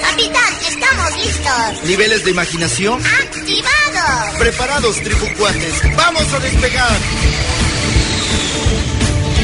[0.00, 1.88] Capitán, estamos listos.
[1.88, 3.00] ¿Niveles de imaginación?
[3.04, 4.38] ¡Activados!
[4.38, 5.96] Preparados, tripucuates.
[5.96, 6.98] ¡Vamos a despegar!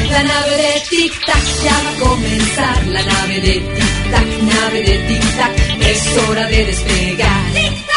[0.09, 2.87] La nave de Tic Tac ya va a comenzar.
[2.87, 7.53] La nave de Tic Tac, nave de Tic Tac, es hora de despegar.
[7.53, 7.91] ¡Tic Tac!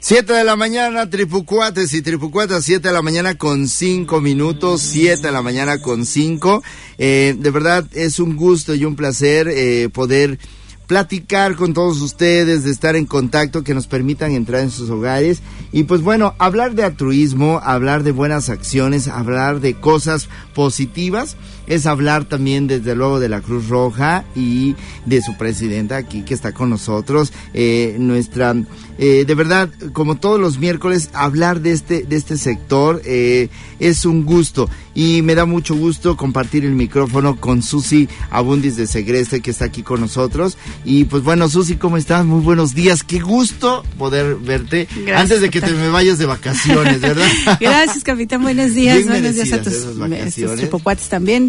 [0.00, 5.22] 7 de la mañana, tripucuates y tripucuatas, 7 de la mañana con 5 minutos, 7
[5.22, 6.62] de la mañana con 5.
[6.98, 10.40] Eh, de verdad es un gusto y un placer eh, poder
[10.86, 15.42] platicar con todos ustedes, de estar en contacto, que nos permitan entrar en sus hogares.
[15.72, 21.86] Y pues bueno, hablar de altruismo, hablar de buenas acciones, hablar de cosas positivas, es
[21.86, 24.74] hablar también desde luego de la Cruz Roja y
[25.06, 27.32] de su presidenta aquí que está con nosotros.
[27.54, 28.54] Eh, nuestra,
[28.98, 34.04] eh, de verdad, como todos los miércoles, hablar de este, de este sector eh, es
[34.04, 34.68] un gusto.
[34.94, 39.64] Y me da mucho gusto compartir el micrófono con Susi Abundis de Segreste que está
[39.64, 40.58] aquí con nosotros.
[40.84, 42.26] Y pues bueno, Susi, ¿cómo estás?
[42.26, 43.02] Muy buenos días.
[43.02, 47.28] Qué gusto poder verte Gracias, antes de que te me vayas de vacaciones, ¿verdad?
[47.60, 48.42] Gracias, capitán.
[48.42, 48.98] Buenos días.
[48.98, 50.68] Bien Buenos días a tus, vacaciones.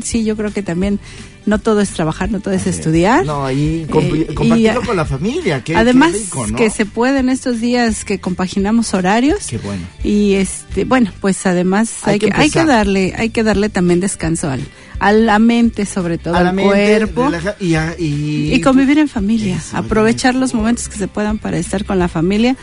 [0.03, 0.99] Sí, yo creo que también
[1.45, 3.25] no todo es trabajar, no todo es estudiar.
[3.25, 5.63] No, y Eh, compartirlo con la familia.
[5.63, 6.55] Qué, Además, qué rico, ¿no?
[6.57, 9.47] que se pueden estos días que compaginamos horarios.
[9.47, 9.81] Qué bueno.
[10.03, 13.69] Y este, bueno, pues además Hay hay, que que, hay que darle, hay que darle
[13.69, 14.61] también descanso al,
[14.99, 17.25] a la mente, sobre todo, A al mente, cuerpo.
[17.29, 21.39] relaja- y, a- y, y convivir en familia, Eso, aprovechar los momentos que se puedan
[21.39, 22.55] para estar con la familia.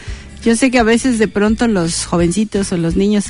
[0.42, 3.24] Yo sé que a veces de pronto los jovencitos o los niños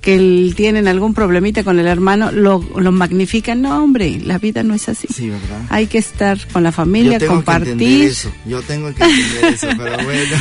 [0.00, 3.60] que el- tienen algún problemita con el hermano lo, lo magnifican.
[3.62, 5.08] No, hombre, la vida no es así.
[5.12, 5.60] Sí, ¿verdad?
[5.70, 8.04] Hay que estar con la familia, yo tengo que compartir.
[8.04, 8.30] eso.
[8.46, 10.36] Yo tengo que entender eso, pero bueno.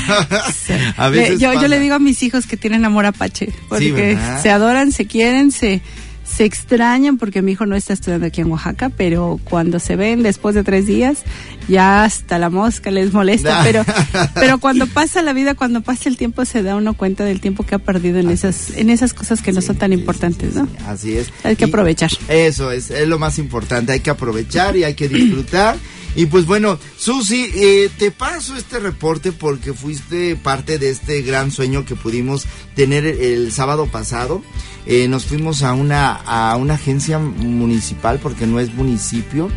[0.53, 0.73] Sí.
[0.95, 4.49] a Le- veces yo, le digo a mis hijos que tienen amor apache, porque se
[4.51, 5.81] adoran, se quieren, se,
[6.23, 10.21] se extrañan, porque mi hijo no está estudiando aquí en Oaxaca, pero cuando se ven
[10.23, 11.23] después de tres días,
[11.67, 13.83] ya hasta la mosca les molesta, pero,
[14.35, 17.65] pero cuando pasa la vida, cuando pasa el tiempo, se da uno cuenta del tiempo
[17.65, 20.59] que ha perdido en esas, en esas cosas que no son tan Sí, importantes, sí,
[20.59, 20.65] ¿no?
[20.65, 21.31] sí, Así es.
[21.43, 22.11] Hay que Y aprovechar.
[22.27, 23.91] Eso es, es lo más importante.
[23.91, 25.77] Hay que aprovechar y hay que disfrutar.
[26.15, 31.51] Y pues bueno, Susi, eh, te paso este reporte porque fuiste parte de este gran
[31.51, 32.45] sueño que pudimos
[32.75, 34.41] tener el, el sábado pasado.
[34.87, 39.49] Eh, nos fuimos a una, a una agencia municipal porque no es municipio.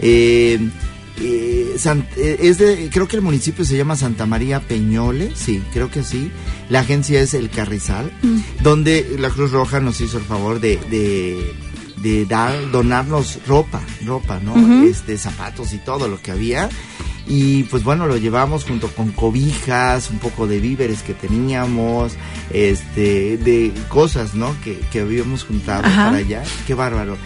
[0.00, 0.58] Eh,
[1.20, 5.62] eh, San- eh, es de, creo que el municipio se llama Santa María Peñole, sí,
[5.72, 6.30] creo que sí.
[6.68, 8.10] La agencia es el Carrizal,
[8.62, 11.52] donde la Cruz Roja nos hizo el favor de, de,
[12.02, 14.84] de dar, donarnos ropa, ropa, ¿no?
[14.84, 16.68] Este, zapatos y todo lo que había.
[17.30, 22.14] Y pues bueno, lo llevamos junto con cobijas, un poco de víveres que teníamos,
[22.50, 24.54] este, de cosas, ¿no?
[24.64, 26.06] Que, que habíamos juntado Ajá.
[26.06, 26.42] para allá.
[26.66, 27.16] Qué bárbaro.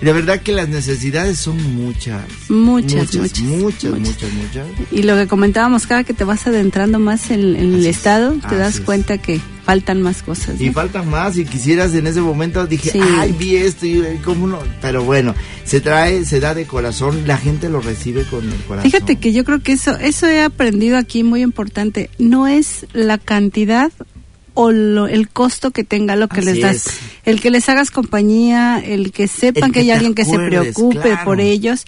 [0.00, 2.22] De verdad que las necesidades son muchas.
[2.48, 4.00] Muchas, muchas, muchas, muchas, muchas.
[4.00, 4.92] muchas, muchas.
[4.92, 8.34] Y lo que comentábamos, cada que te vas adentrando más en, en el es, estado,
[8.48, 8.80] te das es.
[8.82, 10.60] cuenta que faltan más cosas.
[10.60, 13.00] Y faltan más, y quisieras en ese momento dije, Sí.
[13.18, 14.58] ay, vi esto, y cómo no.
[14.80, 15.34] Pero bueno,
[15.64, 18.90] se trae, se da de corazón, la gente lo recibe con el corazón.
[18.90, 22.10] Fíjate que yo creo que eso, eso he aprendido aquí muy importante.
[22.18, 23.90] No es la cantidad
[24.56, 26.76] o lo- el costo que tenga lo que Así les das.
[26.88, 26.94] es.
[27.24, 30.36] El que les hagas compañía, el que sepan El que, que hay alguien que se
[30.36, 31.24] preocupe claro.
[31.24, 31.84] por ellos.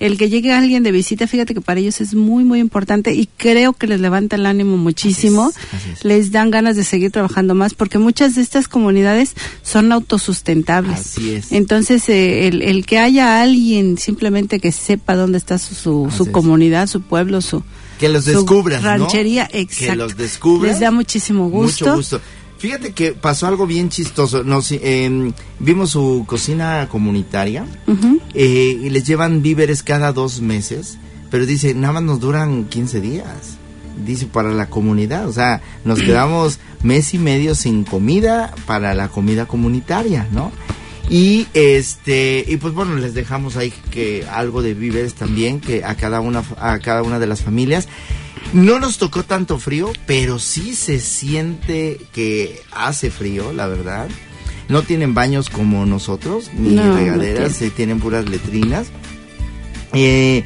[0.00, 3.28] El que llegue alguien de visita, fíjate que para ellos es muy, muy importante y
[3.36, 5.44] creo que les levanta el ánimo muchísimo.
[5.44, 6.04] Así es, así es.
[6.04, 10.98] Les dan ganas de seguir trabajando más porque muchas de estas comunidades son autosustentables.
[10.98, 11.52] Así es.
[11.52, 16.32] Entonces, eh, el, el que haya alguien simplemente que sepa dónde está su, su, su
[16.32, 17.62] comunidad, su pueblo, su,
[18.02, 18.88] que los descubras, ¿no?
[18.88, 19.94] ranchería, Que exacto.
[19.94, 20.72] los descubras.
[20.72, 21.84] Les da muchísimo gusto.
[21.84, 22.20] Mucho gusto.
[22.58, 24.42] Fíjate que pasó algo bien chistoso.
[24.42, 27.64] Nos, eh, vimos su cocina comunitaria
[28.34, 30.98] eh, y les llevan víveres cada dos meses,
[31.30, 33.56] pero dice, nada más nos duran 15 días.
[34.04, 35.28] Dice, para la comunidad.
[35.28, 40.50] O sea, nos quedamos mes y medio sin comida para la comida comunitaria, ¿no?
[41.14, 45.94] Y este y pues bueno, les dejamos ahí que algo de víveres también que a
[45.94, 47.86] cada una a cada una de las familias.
[48.54, 54.08] No nos tocó tanto frío, pero sí se siente que hace frío, la verdad.
[54.70, 58.86] No tienen baños como nosotros, ni No, no regaderas, se tienen puras letrinas.
[59.92, 60.44] Eh,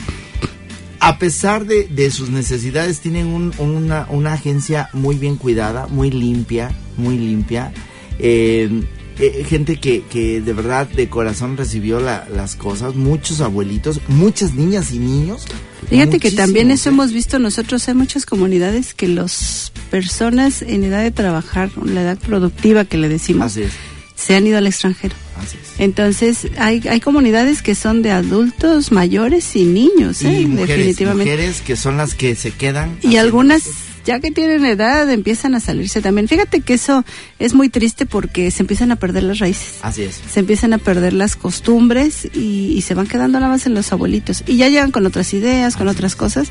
[0.99, 6.11] a pesar de, de sus necesidades, tienen un- una, una agencia muy bien cuidada, muy
[6.11, 7.73] limpia, muy limpia.
[8.19, 8.83] Eh,
[9.19, 14.55] eh, gente que, que de verdad de corazón recibió la- las cosas, muchos abuelitos, muchas
[14.55, 15.45] niñas y niños.
[15.89, 16.93] Fíjate que también eso ¿eh?
[16.93, 22.19] hemos visto nosotros, hay muchas comunidades que las personas en edad de trabajar, la edad
[22.19, 23.73] productiva que le decimos, Así es.
[24.17, 25.15] se han ido al extranjero.
[25.37, 25.81] Así es.
[25.81, 30.41] Entonces, hay, hay comunidades que son de adultos mayores y niños, ¿eh?
[30.41, 31.31] Y mujeres, definitivamente.
[31.31, 32.99] mujeres que son las que se quedan.
[33.03, 33.63] Y algunas.
[34.07, 36.29] Ya que tienen edad, empiezan a salirse también.
[36.29, 37.05] Fíjate que eso
[37.39, 39.81] es muy triste porque se empiezan a perder las raíces.
[39.83, 40.21] Así es.
[40.33, 43.93] Se empiezan a perder las costumbres y, y se van quedando nada más en los
[43.93, 44.45] abuelitos.
[44.47, 46.49] Y ya llegan con otras ideas, con otras cosas.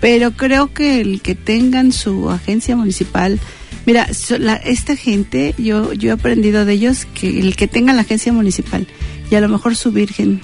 [0.00, 3.38] Pero creo que el que tengan su agencia municipal,
[3.86, 7.96] mira, so- la- esta gente, yo, yo he aprendido de ellos que el que tengan
[7.96, 8.86] la agencia municipal
[9.30, 10.40] y a lo mejor su virgen,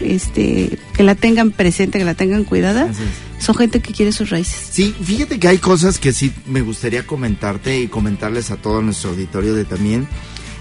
[0.00, 2.90] este, que la tengan presente, que la tengan cuidada,
[3.38, 4.68] son gente que quiere sus raíces.
[4.70, 9.10] Sí, fíjate que hay cosas que sí me gustaría comentarte y comentarles a todo nuestro
[9.10, 10.08] auditorio de también,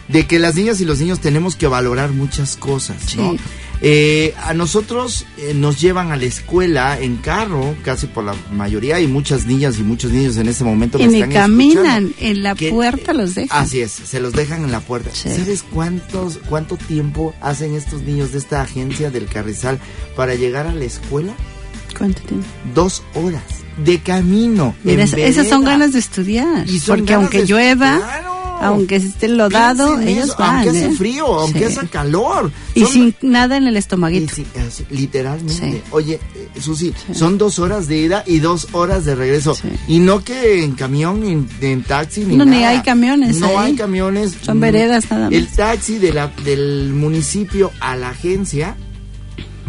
[0.07, 3.31] de que las niñas y los niños tenemos que valorar muchas cosas, ¿no?
[3.31, 3.39] Sí.
[3.81, 8.99] Eh, a nosotros eh, nos llevan a la escuela en carro, casi por la mayoría,
[8.99, 12.55] y muchas niñas y muchos niños en este momento Y me están caminan, en la
[12.55, 13.63] Que- puerta los dejan.
[13.63, 15.09] Así es, se los dejan en la puerta.
[15.13, 15.29] Sí.
[15.29, 19.79] ¿Sabes cuántos, cuánto tiempo hacen estos niños de esta agencia del Carrizal
[20.15, 21.33] para llegar a la escuela?
[21.97, 22.43] ¿Cuánto tiene?
[22.73, 23.43] Dos horas
[23.83, 24.75] de camino.
[24.83, 26.65] Mira, esas son ganas de estudiar.
[26.87, 27.99] Porque aunque llueva.
[28.61, 30.55] Aunque esté lodado, ellos eso, van.
[30.67, 31.77] Aunque hace frío, aunque Sí.
[31.77, 32.51] hace calor.
[32.73, 34.33] Y Son- sin nada en el estomaguito.
[34.89, 35.53] literalmente.
[35.53, 35.81] Sí.
[35.91, 37.13] Oye, eh, Susi, Sí.
[37.13, 39.57] son dos horas de ida y dos horas de regreso.
[39.87, 41.31] Y no que en camión, ni
[41.67, 43.55] en, taxi, ni No, ni hay camiones No ahí.
[43.71, 44.35] hay camiones.
[44.41, 45.33] Son veredas nada más.
[45.33, 48.75] El taxi de la, del municipio a la agencia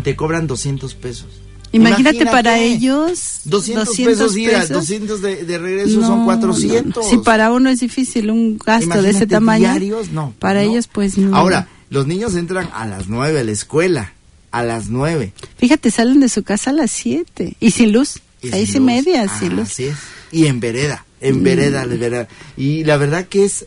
[0.03, 1.27] te cobran 200 pesos.
[1.77, 7.05] Imagínate, para ellos 200, pesos ida, 200 de, de regreso No, son no, 400.
[7.05, 7.11] no.
[7.11, 10.35] Si para uno es difícil un gasto de Imagínate, ese tamaño, diarios, no.
[10.39, 11.37] para ellos pues no.
[11.37, 14.13] Ahora, los niños entran a las 9 a la escuela,
[14.51, 15.33] a las 9.
[15.59, 18.83] Fíjate, salen de su casa a las 7 y sin luz, Y seis y sin
[18.83, 18.87] luz.
[18.87, 19.69] media, Ah, sin luz.
[19.71, 19.97] Así es.
[20.33, 21.25] Y en vereda, Mm.
[21.27, 22.29] en vereda, en vereda.
[22.57, 23.67] Y la verdad que es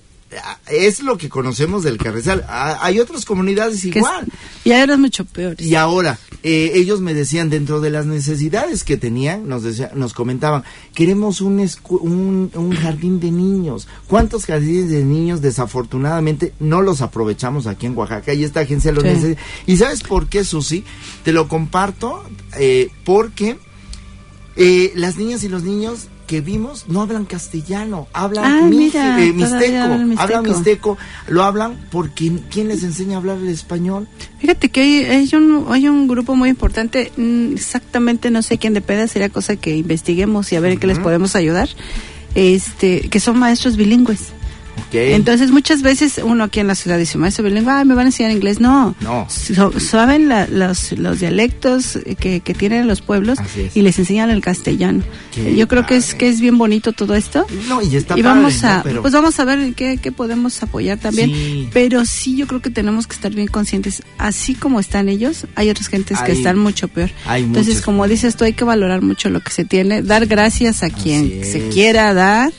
[0.68, 2.46] es lo que conocemos del Carrizal.
[2.48, 4.28] Hay otras comunidades igual.
[4.64, 5.56] y ahora es mucho peor.
[5.60, 10.14] Y ahora, eh, ellos me decían, dentro de las necesidades que tenían, nos, decía- nos
[10.14, 13.88] comentaban, queremos un, escu- un, un jardín de niños.
[14.08, 18.34] ¿Cuántos jardines de niños desafortunadamente no los aprovechamos aquí en Oaxaca?
[18.34, 19.10] Y esta agencia los Sí.
[19.10, 19.42] necesita.
[19.66, 20.84] ¿Y sabes por qué, Susi?
[21.24, 22.24] Te lo comparto
[22.60, 23.58] eh, porque
[24.56, 29.20] eh, las niñas y los niños que vimos no hablan castellano, hablan Ah, mi- mira,
[29.20, 30.22] eh, mixteco, hablan mixteco.
[30.38, 30.98] hablan mixteco,
[31.28, 34.08] lo hablan porque ¿quién les enseña a hablar el español?
[34.38, 38.76] Fíjate que hay, hay un, hay un grupo muy importante, mm, exactamente no sé quién
[38.76, 41.68] de peda, sería cosa que investiguemos y a ver en qué les podemos ayudar,
[42.36, 44.28] este, que son maestros bilingües.
[44.92, 48.10] Entonces muchas veces uno aquí en la ciudad dice, maestro bilingüe, ay, me van a
[48.10, 48.60] enseñar inglés.
[48.60, 49.28] No, No.
[49.30, 53.40] So- saben la- los, los dialectos que, que tienen los pueblos
[53.76, 55.04] y les enseñan el castellano.
[55.34, 57.46] Qué Yo creo que es, que es bien bonito todo esto.
[57.68, 58.70] No, y está y padre, vamos ¿no?
[58.70, 61.30] a, Pero- pues vamos a ver qué, qué podemos apoyar también.
[61.30, 61.70] Sí.
[61.74, 64.02] Pero sí, yo creo que tenemos que estar bien conscientes.
[64.18, 67.10] Así como están ellos, hay otras gentes que están mucho peor.
[67.26, 70.84] hay Entonces, como dices tú, hay que valorar mucho lo que se tiene, dar gracias
[70.84, 72.52] a quien se quiera dar,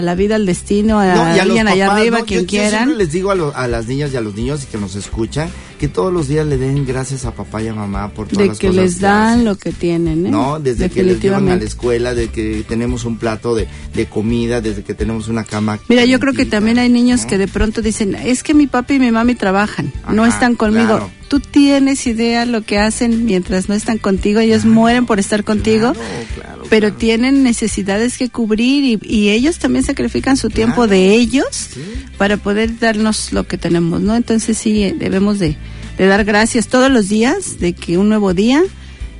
[0.00, 2.24] a la vida, al destino, a No, y a los alguien allá arriba, ¿no?
[2.26, 2.70] quien Yo- yo quieran.
[2.84, 5.48] siempre les digo a, lo- a las niñas y a los niños que nos escuchan
[5.80, 8.48] que todos los días le den gracias a papá y a mamá por todas de
[8.48, 9.44] las cosas les que dan hacen.
[9.46, 10.30] lo que tienen, ¿eh?
[10.30, 10.60] ¿no?
[10.60, 14.60] Desde que les llevan a la escuela, de que tenemos un plato de, de comida,
[14.60, 15.78] desde que tenemos una cama.
[15.88, 17.28] Mira, yo creo que también hay niños ¿no?
[17.28, 20.86] que de pronto dicen, es que mi papi y mi mami trabajan, no están conmigo.
[20.98, 21.10] claro.
[21.30, 25.92] Tú tienes idea lo que hacen mientras no están contigo, ellos mueren por estar contigo,
[26.34, 31.46] Claro, pero tienen necesidades que cubrir y, y ellos también sacrifican su tiempo de ellos
[31.72, 31.80] Sí.
[32.18, 34.16] para poder darnos lo que tenemos, ¿no?
[34.16, 35.56] Entonces sí, eh, debemos de,
[36.00, 38.62] de dar gracias todos los días de que un nuevo día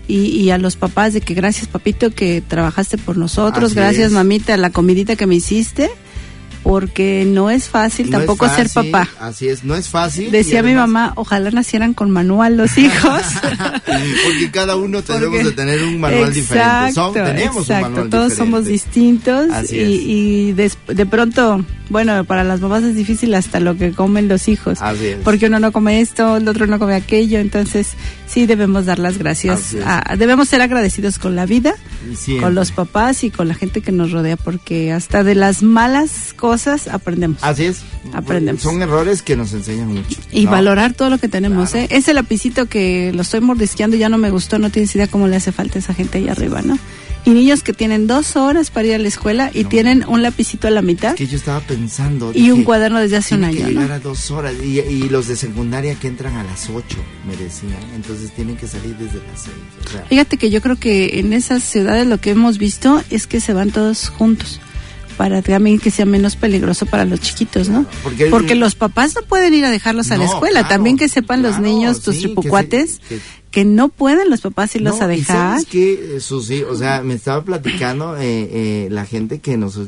[0.08, 4.06] y, y a los papás de que gracias papito que trabajaste por nosotros, Así gracias
[4.06, 4.12] es.
[4.12, 5.90] mamita la comidita que me hiciste,
[6.62, 9.08] porque no es fácil No es tampoco ser papá.
[9.20, 10.30] Así es, no es fácil.
[10.30, 13.22] Decía mi mamá, ojalá nacieran con manual los hijos.
[13.84, 16.92] Porque cada uno tenemos de tener un manual diferente.
[16.94, 18.37] Son- Exacto, tenemos exacto, un manual todos diferente.
[18.52, 19.88] somos distintos Así y, es.
[20.06, 24.49] y des- de pronto, bueno, para las mamás es difícil hasta lo que comen los
[24.49, 24.78] hijos.
[24.80, 25.18] Así es.
[25.23, 27.88] Porque uno no come esto, el otro no come aquello, entonces
[28.26, 29.75] sí debemos dar las gracias.
[29.85, 31.75] A- debemos ser agradecidos con la vida,
[32.16, 32.44] Siempre.
[32.44, 36.32] con los papás y con la gente que nos rodea, porque hasta de las malas
[36.37, 37.38] cosas aprendemos.
[37.42, 37.82] Así es.
[38.14, 38.62] Aprendemos.
[38.62, 40.18] Son errores que nos enseñan mucho.
[40.32, 40.52] Y ¿no?
[40.52, 41.87] valorar todo lo que tenemos, Claro.
[41.90, 41.97] ¿eh?
[41.97, 45.37] Ese lapicito que lo estoy mordisqueando ya no me gustó, no tienes idea cómo le
[45.37, 46.78] hace falta a esa gente ahí arriba, ¿no?
[47.25, 49.69] Y niños que tienen dos horas para ir a la escuela y No.
[49.69, 52.33] tienen un lapicito a la mitad Que yo estaba pensando.
[52.35, 53.95] y un cuaderno desde hace un que año, llegar ¿no?
[53.95, 56.97] a dos horas y, y los de secundaria que entran a las ocho,
[57.29, 57.77] me decían.
[57.95, 59.57] Entonces tienen que salir desde las seis.
[59.87, 63.27] o sea, Fíjate que yo creo que en esas ciudades lo que hemos visto es
[63.27, 64.61] que se van todos juntos.
[65.19, 67.85] para también que sea menos peligroso para los chiquitos, ¿no?
[68.03, 70.61] Porque Porque, el- los papás no pueden ir a dejarlos a la escuela.
[70.61, 74.30] claro, también que sepan los niños, tus sí, que tripucuates, se- que, que- no pueden
[74.30, 75.37] los papás irlos No, a ¿y dejar.
[75.37, 76.62] sabes qué, eh, Susi?
[76.62, 79.78] O sea, me estaba platicando eh, eh, la gente que nos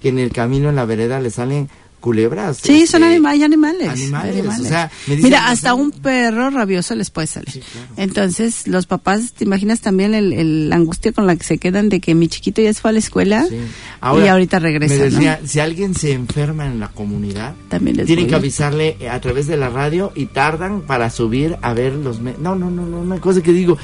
[0.00, 1.68] que en el camino en la vereda le salen
[2.00, 2.58] culebras.
[2.58, 3.42] Sí, este, son hay animales.
[3.42, 4.60] animales, animales.
[4.66, 7.50] o sea, me dicen, Mira, hasta un perro rabioso les puede salir.
[7.50, 7.86] Sí, claro.
[7.96, 11.88] Entonces, los papás, ¿te imaginas también el, el- la angustia con la que se quedan
[11.88, 13.56] de que mi chiquito ya se fue a la escuela Sí.
[13.56, 14.94] y ahorita regresa?
[14.94, 15.04] Me ¿no?
[15.16, 19.46] decía, si alguien se enferma en la comunidad, También les tienen que avisarle a través
[19.46, 22.20] de la radio y tardan para subir a ver los...
[22.20, 23.76] me- no, no, no, no, una cosa que digo...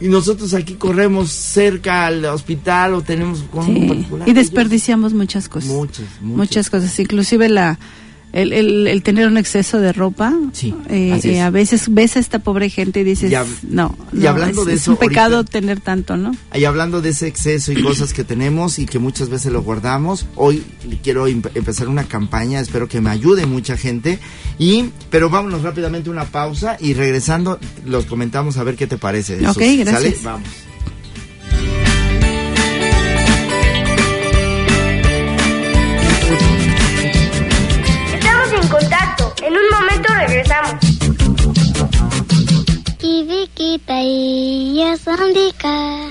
[0.00, 4.28] Y nosotros aquí corremos cerca al hospital o tenemos con Sí, un particular.
[4.28, 5.70] Y desperdiciamos muchas cosas.
[5.70, 6.36] Muchas, muchas.
[6.36, 7.78] Muchas cosas, inclusive la
[8.36, 10.32] el, el, el tener un exceso de ropa.
[10.52, 11.40] Sí, eh, eh, es.
[11.40, 14.60] a veces ves a esta pobre gente y dices, Y hab- no, y no, hablando
[14.62, 16.32] es, de es eso, un pecado ahorita- tener tanto, ¿no?
[16.54, 20.26] Y hablando de ese exceso y cosas que tenemos y que muchas veces lo guardamos,
[20.36, 20.62] hoy
[21.02, 24.18] quiero em- empezar una campaña, espero que me ayude mucha gente.
[24.58, 29.36] Y, pero vámonos rápidamente una pausa y regresando los comentamos a ver qué te parece.
[29.46, 29.76] Ok, Susi.
[29.78, 30.02] gracias.
[30.02, 30.16] ¿Sale?
[30.22, 30.48] Vamos.
[39.46, 40.72] En un momento regresamos.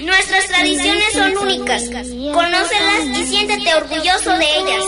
[0.05, 1.83] Nuestras tradiciones son únicas.
[2.33, 4.85] Conócelas y siéntete orgulloso de ellas.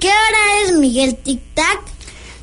[0.00, 1.93] ¿Qué hora es, Miguel Tic Tac?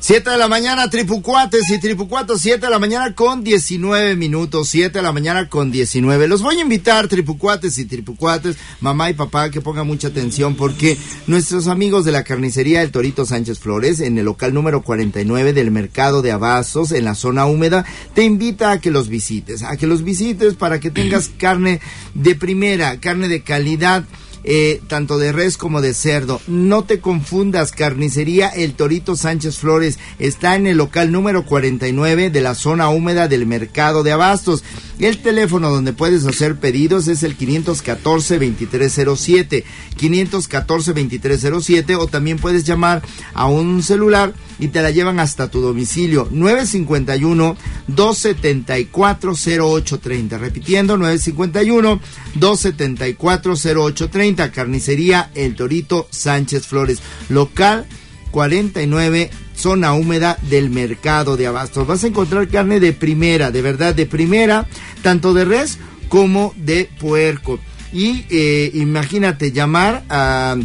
[0.02, 4.98] 7 de la mañana, tripucuates y tripucuatos, 7 de la mañana con 19 minutos, 7
[4.98, 6.26] de la mañana con 19.
[6.26, 10.98] Los voy a invitar, tripucuates y tripucuates, mamá y papá, que pongan mucha atención porque
[11.28, 15.70] nuestros amigos de la carnicería El Torito Sánchez Flores, en el local número 49 del
[15.70, 19.86] mercado de Abastos, en la zona húmeda, te invita a que los visites, a que
[19.86, 21.80] los visites para que tengas carne
[22.14, 24.02] de primera, carne de calidad
[24.44, 26.40] eh, tanto de res como de cerdo.
[26.46, 32.40] No te confundas, carnicería El Torito Sánchez Flores está en el local número 49 de
[32.40, 34.64] la zona húmeda del mercado de Abastos.
[34.98, 39.64] El teléfono donde puedes hacer pedidos es el 514-2307,
[39.98, 43.02] 514-2307 o también puedes llamar
[43.34, 46.28] a un celular y te la llevan hasta tu domicilio.
[46.30, 47.56] 951
[47.88, 52.00] 274 0830 repitiendo 951
[52.34, 57.00] 274 0830 carnicería El Torito Sánchez Flores.
[57.28, 57.86] Local
[58.30, 61.86] 49 zona húmeda del mercado de abastos.
[61.86, 64.66] Vas a encontrar carne de primera de verdad de primera
[65.02, 65.78] tanto de res
[66.08, 67.58] como de puerco.
[67.92, 70.56] Y eh, imagínate llamar a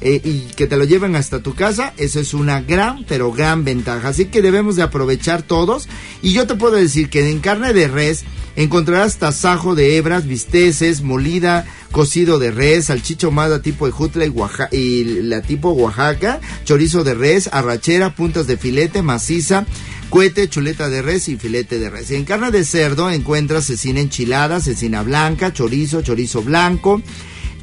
[0.00, 3.64] eh, y que te lo lleven hasta tu casa, eso es una gran, pero gran
[3.64, 4.08] ventaja.
[4.08, 5.88] Así que debemos de aprovechar todos.
[6.22, 8.24] Y yo te puedo decir que en carne de res
[8.56, 14.32] encontrarás tasajo de hebras, bisteces, molida, cocido de res, salchicha ahumada tipo de jutla y,
[14.76, 19.66] y la tipo Oaxaca, chorizo de res, arrachera, puntas de filete, maciza,
[20.10, 22.10] cuete, chuleta de res y filete de res.
[22.10, 27.02] Y en carne de cerdo encuentras cecina enchilada, cecina blanca, chorizo, chorizo blanco,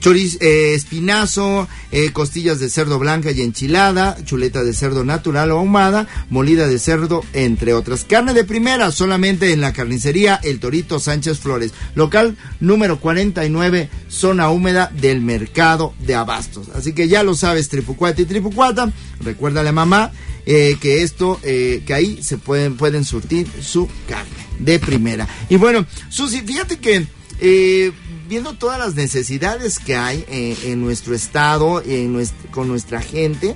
[0.04, 5.60] chorizo, eh, espinazo, eh, costillas de cerdo blanca y enchilada, chuleta de cerdo natural o
[5.60, 8.04] ahumada, molida de cerdo, entre otras.
[8.04, 14.50] Carne de primera solamente en la carnicería El Torito Sánchez Flores, local número 49, zona
[14.50, 16.68] húmeda del mercado de Abastos.
[16.76, 18.92] Así que ya lo sabes, Tripucuata y Tripucuata,
[19.22, 20.12] recuérdale a mamá
[20.46, 25.30] eh, que esto, eh, que ahí se pueden, pueden surtir su carne de primera.
[25.48, 27.08] Y bueno, Susi, fíjate que
[27.40, 27.92] eh,
[28.34, 33.56] viendo todas las necesidades que hay eh, en nuestro estado, en nuestro- con nuestra gente,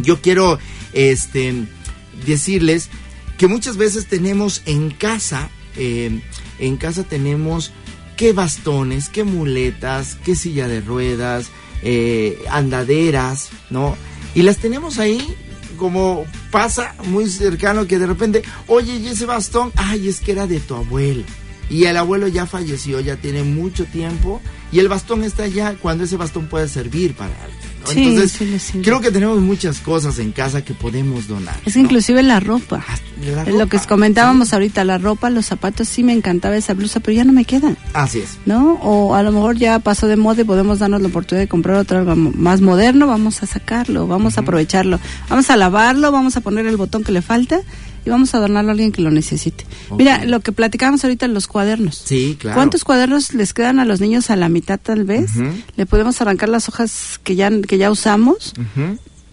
[0.00, 0.58] yo quiero
[0.94, 1.52] este
[2.24, 2.88] decirles
[3.36, 6.18] que muchas veces tenemos en casa, eh,
[6.58, 7.72] en casa tenemos
[8.16, 11.48] qué bastones, qué muletas, qué silla de ruedas,
[11.82, 13.98] eh, andaderas, ¿no?
[14.34, 15.20] Y las tenemos ahí
[15.76, 19.72] como pasa muy cercano que de repente, oye, ¿y ese bastón?
[19.76, 21.22] Ay, es que era de tu abuelo.
[21.70, 24.40] Y el abuelo ya falleció, ya tiene mucho tiempo.
[24.70, 27.58] Y el bastón está allá cuando ese bastón puede servir para alguien.
[27.80, 27.86] ¿no?
[27.86, 31.56] Sí, Entonces, sí creo que tenemos muchas cosas en casa que podemos donar.
[31.64, 31.86] Es que ¿no?
[31.86, 32.84] inclusive la ropa.
[33.34, 37.00] La Es lo que comentábamos ahorita, la ropa, los zapatos, sí me encantaba esa blusa,
[37.00, 37.78] pero ya no me quedan.
[37.94, 38.38] Así es.
[38.44, 38.74] ¿no?
[38.82, 41.76] O a lo mejor ya pasó de moda y podemos darnos la oportunidad de comprar
[41.76, 46.40] otro algo más moderno, vamos a sacarlo, vamos a aprovecharlo, vamos a lavarlo, vamos a
[46.40, 47.62] poner el botón que le falta
[48.08, 49.64] y vamos a donarlo a alguien que lo necesite.
[49.96, 52.02] Mira, lo que platicábamos ahorita en los cuadernos.
[52.04, 52.56] Sí, claro.
[52.56, 55.30] ¿Cuántos cuadernos les quedan a los niños a la mitad tal vez?
[55.76, 58.54] Le podemos arrancar las hojas que ya que ya usamos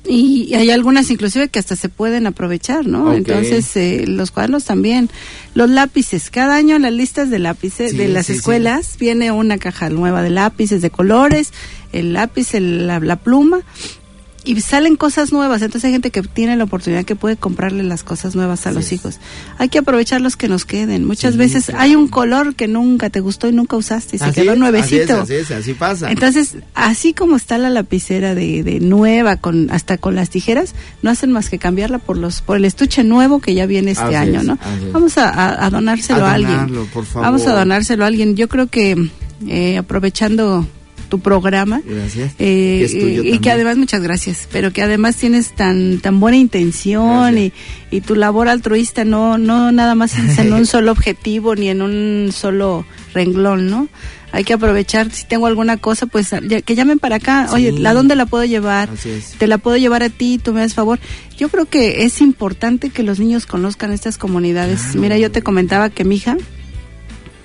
[0.07, 3.11] y hay algunas inclusive que hasta se pueden aprovechar, ¿no?
[3.13, 5.09] Entonces, eh, los cuadernos también.
[5.55, 8.37] Los lápices, cada año en las listas de lápices Sí, de las sí, sí.
[8.39, 11.51] escuelas viene una caja nueva de lápices de colores,
[11.91, 13.61] el lápiz, el- la, la pluma.
[14.47, 18.03] Y salen cosas nuevas, entonces hay gente que tiene la oportunidad que puede comprarle las
[18.03, 18.93] cosas nuevas a Así los es.
[18.93, 19.19] hijos.
[19.57, 21.03] Hay que aprovechar los que nos queden.
[21.03, 21.81] Muchas Sí, veces claro.
[21.81, 24.59] hay un color que nunca te gustó y nunca usaste y se Así quedó es,
[24.59, 25.21] nuevecito.
[25.21, 26.11] Así es, así así pasa.
[26.11, 31.09] Entonces, así como está la lapicera de, de nueva, con hasta con las tijeras, no
[31.09, 34.43] hacen más que cambiarla por los por el estuche nuevo que ya viene este año,
[34.43, 34.59] ¿no?
[34.93, 36.51] Vamos a, a- a donárselo A a, alguien.
[36.51, 37.25] donarlo, por favor.
[37.29, 38.35] Vamos a donárselo a alguien.
[38.35, 39.09] Yo creo que
[39.47, 40.67] eh, aprovechando
[41.05, 42.33] tu programa Gracias.
[42.39, 46.37] eh, es tuyo y que además muchas gracias, pero que además tienes tan tan buena
[46.37, 47.53] intención y,
[47.91, 51.81] y tu labor altruista no no nada más es en un solo objetivo ni en
[51.81, 53.87] un solo renglón, ¿no?
[54.31, 57.47] Hay que aprovechar si tengo alguna cosa, pues ya- que llamen para acá.
[57.53, 57.71] Oye.
[57.71, 58.89] ¿la dónde la puedo llevar?
[59.37, 60.99] Te la puedo llevar a ti, tú me das favor.
[61.37, 64.81] Yo creo que es importante que los niños conozcan estas comunidades.
[64.81, 64.99] Claro.
[64.99, 66.35] Mira, yo te comentaba que mi hija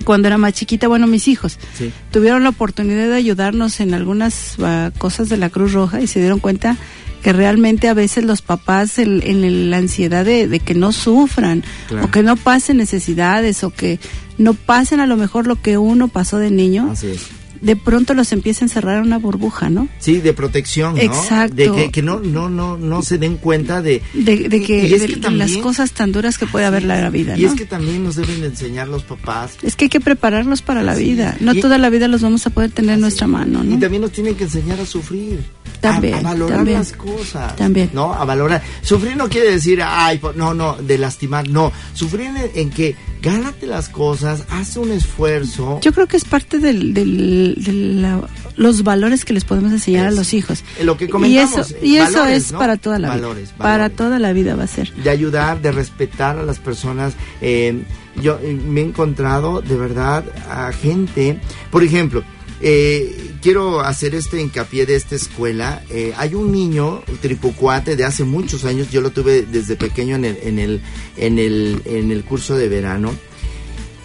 [0.01, 1.91] cuando era más chiquita, bueno, mis hijos, Sí.
[2.11, 6.19] tuvieron la oportunidad de ayudarnos en algunas ah, cosas de la Cruz Roja y se
[6.19, 6.77] dieron cuenta
[7.23, 10.91] que realmente a veces los papás el- en el- la ansiedad de, de que no
[10.91, 12.05] sufran Claro.
[12.07, 13.99] o que no pasen necesidades o que
[14.39, 17.27] no pasen a lo mejor lo que uno pasó de niño, Así es.
[17.61, 19.87] De pronto los empieza a encerrar en una burbuja, ¿no?
[19.99, 21.01] Sí, de protección, ¿no?
[21.01, 21.55] Exacto.
[21.55, 24.01] De que, que no, no, no, no se den cuenta de...
[24.13, 26.83] De, de que, Y es de- que también- las cosas tan duras que puede haber
[26.83, 27.49] la vida, Y ¿no?
[27.49, 29.57] es que también nos deben de enseñar los papás.
[29.61, 31.37] Es que hay que prepararlos para la vida.
[31.39, 33.75] No Y- toda la vida los vamos a poder tener en nuestra mano, ¿no?
[33.75, 35.39] Y también nos tienen que enseñar a sufrir.
[35.79, 36.77] También, a, valorar también.
[36.79, 37.55] las cosas.
[37.55, 37.89] También.
[37.93, 38.61] No, a valorar.
[38.83, 41.47] Sufrir no quiere decir, ay, no, no, de lastimar.
[41.49, 45.79] No, sufrir en, en que gánate las cosas, haz un esfuerzo.
[45.81, 50.11] Yo creo que es parte del, del- la- los valores que les podemos enseñar a
[50.11, 50.63] los hijos.
[50.79, 52.59] Eh, lo que y comentamos, eso, y eso es ¿no?
[52.59, 53.57] para toda la Valores, vida.
[53.57, 53.95] Para valores.
[53.97, 54.93] toda la vida va a ser.
[54.93, 57.13] de ayudar, de respetar a las personas.
[57.41, 57.83] Eh,
[58.21, 62.23] yo eh, me he encontrado de verdad a gente, por ejemplo,
[62.61, 65.83] eh, quiero hacer este hincapié de esta escuela.
[65.89, 70.25] Eh, hay un niño tripucuate de hace muchos años, yo lo tuve desde pequeño en
[70.25, 70.81] el, en el,
[71.17, 73.13] en el, en el curso de verano.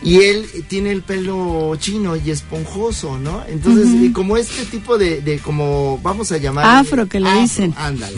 [0.02, 3.42] Y él tiene el pelo chino y esponjoso, ¿no?
[3.48, 6.64] Entonces, y como este tipo de, de como, vamos a llamar...
[6.64, 7.74] Afro, que le dicen.
[7.76, 8.16] Ándale.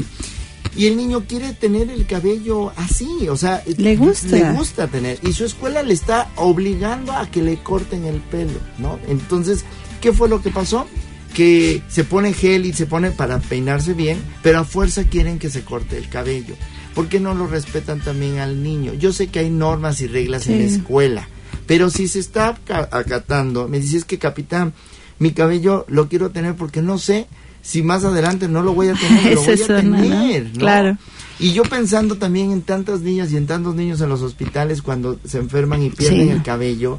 [0.76, 4.28] Y el niño quiere tener el cabello así, o sea, Le gusta.
[4.28, 5.18] Le gusta tener.
[5.22, 8.98] Y su escuela le está obligando a que le corten el pelo, ¿no?
[9.08, 9.64] Entonces,
[10.00, 10.86] ¿qué fue lo que pasó?
[11.34, 15.50] Que se pone gel y se pone para peinarse bien, pero a fuerza quieren que
[15.50, 16.54] se corte el cabello.
[16.94, 18.94] ¿Por qué no lo respetan también al niño?
[18.94, 21.28] Yo sé que hay normas y reglas en la escuela,
[21.66, 24.72] pero si se está aca- acatando, me dices que capitán,
[25.20, 27.26] mi cabello lo quiero tener porque no sé
[27.62, 30.58] si más adelante no lo voy a tener, lo voy a tener, ¿no?
[30.58, 30.96] Claro.
[31.38, 35.20] Y yo pensando también en tantas niñas y en tantos niños en los hospitales cuando
[35.24, 36.30] se enferman y pierden Sí.
[36.30, 36.98] el cabello,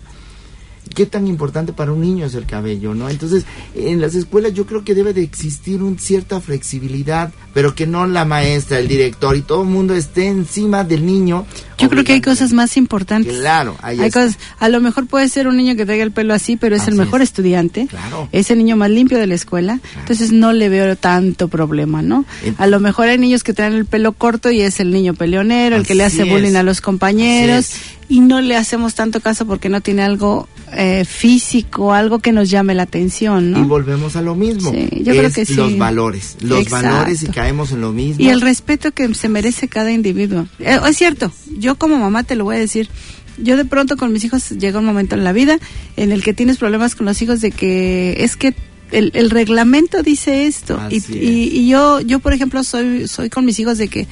[0.94, 3.10] qué tan importante para un niño es el cabello, ¿no?
[3.10, 7.88] Entonces, en las escuelas yo creo que debe de existir una cierta flexibilidad, pero que
[7.88, 11.46] no la maestra, el director y todo el mundo esté encima del niño.
[11.78, 13.38] Yo creo que hay cosas más importantes.
[13.40, 14.22] Claro, ahí Hay está.
[14.24, 16.88] cosas, a lo mejor puede ser un niño que traiga el pelo así, pero es
[16.88, 17.30] el mejor es.
[17.30, 17.88] estudiante.
[17.88, 18.28] Claro.
[18.34, 19.80] Es el niño más limpio de la escuela.
[19.98, 22.26] Entonces no le veo tanto problema, ¿no?
[22.58, 25.78] A lo mejor hay niños que traen el pelo corto y es el niño peleonero,
[25.78, 27.72] el que le hace bullying a los compañeros.
[28.12, 32.50] Y no le hacemos tanto caso porque no tiene algo eh, físico, algo que nos
[32.50, 33.60] llame la atención, ¿no?
[33.60, 34.72] Y volvemos a lo mismo.
[34.72, 35.54] Sí, yo creo que sí.
[35.54, 36.88] Los valores, los Exacto.
[36.90, 38.24] valores y caemos en lo mismo.
[38.26, 40.48] Y el respeto que se merece cada individuo.
[40.58, 42.90] Eh, es cierto, yo como mamá te lo voy a decir.
[43.38, 45.60] Yo de pronto con mis hijos llega un momento en la vida
[45.96, 48.54] en el que tienes problemas con los hijos de que es que
[48.92, 50.78] el, el reglamento dice esto.
[50.90, 51.10] Y, es.
[51.12, 51.16] y-
[51.60, 54.08] y yo, yo por ejemplo, soy, soy con mis hijos de que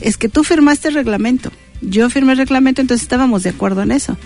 [0.00, 1.50] es que tú firmaste el reglamento.
[1.80, 4.16] Yo firmé el reglamento, entonces estábamos de acuerdo en eso.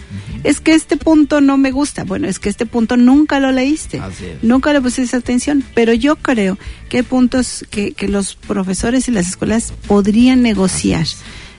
[0.43, 2.05] Es que este punto no me gusta.
[2.05, 4.03] Bueno, es que este punto nunca lo leíste.
[4.43, 9.13] Nunca le pusiste atención, pero yo creo que hay puntos que, que los profesores y
[9.13, 11.07] las escuelas podrían negociar.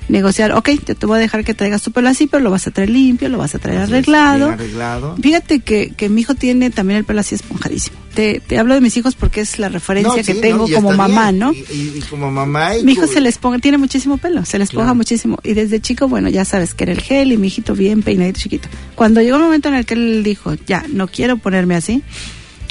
[0.07, 2.67] Negociar, ok, yo te voy a dejar que traigas tu pelo así, pero lo vas
[2.67, 4.49] a traer limpio, lo vas a traer arreglado.
[4.51, 5.15] arreglado.
[5.19, 7.97] Fíjate que, que mi hijo tiene también el pelo así esponjadísimo.
[8.13, 10.75] Te, te hablo de mis hijos porque es la referencia No, que sí, tengo no,
[10.75, 11.39] como mamá, bien.
[11.39, 11.51] ¿no?
[11.53, 12.77] Y, y- y como mamá.
[12.77, 14.95] y Mi hijo como- se les ponga, tiene muchísimo pelo, se les esponja Claro.
[14.95, 15.39] muchísimo.
[15.43, 18.39] Y desde chico, bueno, ya sabes que era el gel y mi hijito bien peinadito
[18.39, 18.69] chiquito.
[18.93, 22.03] Cuando llegó el momento en el que él dijo, ya, no quiero ponerme así,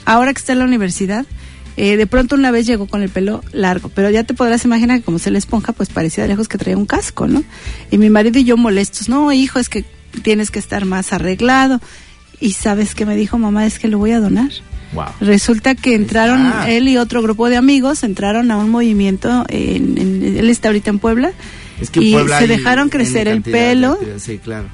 [0.05, 1.27] ahora que está en la universidad,
[1.77, 4.99] eh, de pronto una vez llegó con el pelo largo, pero ya te podrás imaginar
[4.99, 7.43] que como se le esponja, pues parecía de lejos que traía un casco, ¿no?
[7.91, 9.85] Y mi marido y yo molestos, no, hijo, es que
[10.23, 11.81] tienes que estar más arreglado.
[12.41, 14.51] Y sabes que me dijo mamá, es que lo voy a donar.
[14.93, 15.07] Wow.
[15.21, 20.37] Resulta que entraron, él y otro grupo de amigos entraron a un movimiento, en, en-
[20.39, 21.33] él está ahorita en Puebla,
[21.81, 24.69] Es que y Puebla se dejaron crecer el pelo Sí, claro.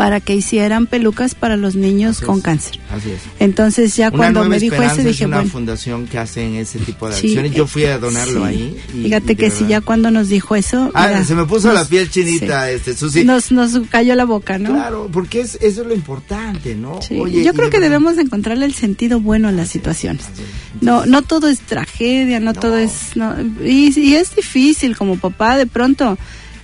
[0.00, 2.42] Para que hicieran pelucas para los niños Así con es.
[2.42, 2.80] cáncer.
[2.90, 3.20] Así es.
[3.38, 6.16] Entonces ya Una cuando Nueva me dijo Esperanza ese es dije, una bueno, fundación que
[6.16, 7.52] hacen ese tipo de sí, acciones.
[7.52, 8.46] Yo fui a eh, donarlo sí.
[8.48, 8.76] ahí.
[8.94, 11.70] y- Fíjate y que sí, ya cuando nos dijo eso, Ah, mira, se me puso
[11.70, 12.72] la nos- piel chinita, sí.
[12.76, 13.24] este, Susi.
[13.26, 14.70] Nos, nos cayó la boca, ¿no?
[14.72, 17.02] Claro, porque es, eso es lo importante, ¿no?
[17.02, 17.18] Sí.
[17.20, 20.24] Oye, Yo creo de que verdad- debemos encontrarle el sentido bueno a las situaciones.
[20.32, 20.42] así.
[20.80, 22.58] No, no todo es tragedia, no, No.
[22.58, 23.14] todo es...
[23.16, 26.16] no, y, y es difícil como papá de pronto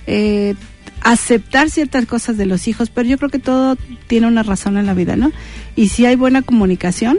[0.07, 0.55] eh,
[1.01, 4.85] aceptar ciertas cosas de los hijos, pero yo creo que todo tiene una razón en
[4.85, 5.31] la vida, ¿no?
[5.75, 7.17] Y si hay buena comunicación,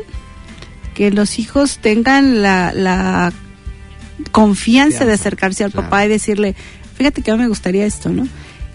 [0.95, 3.33] que los hijos tengan la, la
[4.33, 5.87] confianza de acercarse al claro.
[5.87, 6.57] papá y decirle,
[6.97, 8.27] fíjate que a mí me gustaría esto, ¿no?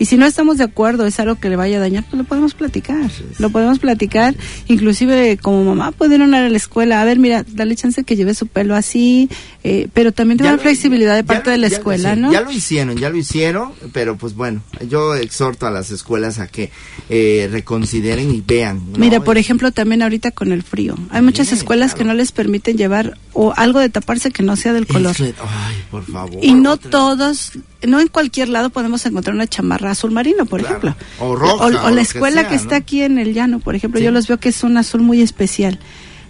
[0.03, 2.25] Y si no estamos de acuerdo, es algo que le vaya a dañar, pues lo
[2.25, 3.09] podemos platicar.
[3.39, 4.35] Lo podemos platicar.
[4.67, 8.33] Inclusive como mamá pueden ir a la escuela, a ver, mira, dale chance que lleve
[8.33, 9.29] su pelo así,
[9.63, 12.33] eh, pero también te Ya dar lo- flexibilidad de parte lo- de la escuela, ¿no?
[12.33, 16.47] Ya lo hicieron, ya lo hicieron, pero pues bueno, yo exhorto a las escuelas a
[16.47, 16.69] que
[17.09, 18.81] eh, reconsideren y vean.
[18.91, 18.97] ¿no?
[18.99, 20.95] Mira, por ejemplo, también ahorita con el frío.
[21.11, 24.73] Hay muchas escuelas que no les permiten llevar o algo de taparse que no sea
[24.73, 25.15] del color.
[25.19, 25.33] Ay,
[25.89, 26.37] por favor.
[26.41, 30.59] Y no otra- todos, no en cualquier lado podemos encontrar una chamarra azul marino, por
[30.61, 30.77] Claro.
[30.77, 30.95] ejemplo.
[31.19, 33.33] O roja, O, o o lo la que escuela sea, que está aquí en el
[33.33, 34.05] llano, por ejemplo, Sí.
[34.05, 35.79] yo los veo que es un azul muy especial.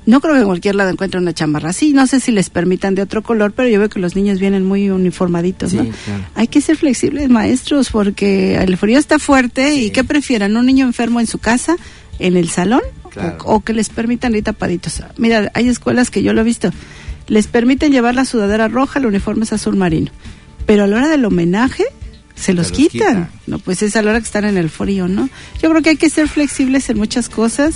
[0.06, 1.94] No creo que en cualquier lado encuentre una chamarra así.
[1.94, 4.66] No sé si les permitan de otro color, pero yo veo que los niños vienen
[4.66, 5.84] muy uniformaditos, Sí, ¿no?
[5.84, 6.24] claro.
[6.36, 10.58] Hay que ser flexibles, maestros, porque el frío está fuerte y ¿qué prefieran?
[10.58, 11.78] ¿Un niño enfermo en su casa,
[12.20, 12.82] en el salón?
[13.14, 13.38] Claro.
[13.46, 15.04] O, o que les permitan ir tapaditos.
[15.18, 16.72] Mira, hay escuelas que yo lo he visto.
[17.28, 20.12] Les permiten llevar la sudadera roja, el uniforme es azul marino.
[20.66, 21.86] Pero a la hora del homenaje,
[22.36, 23.30] se los, los quitan.
[23.48, 25.30] No, pues es a la hora que están en el frío, ¿no?
[25.62, 27.76] Yo creo que hay que ser flexibles en muchas cosas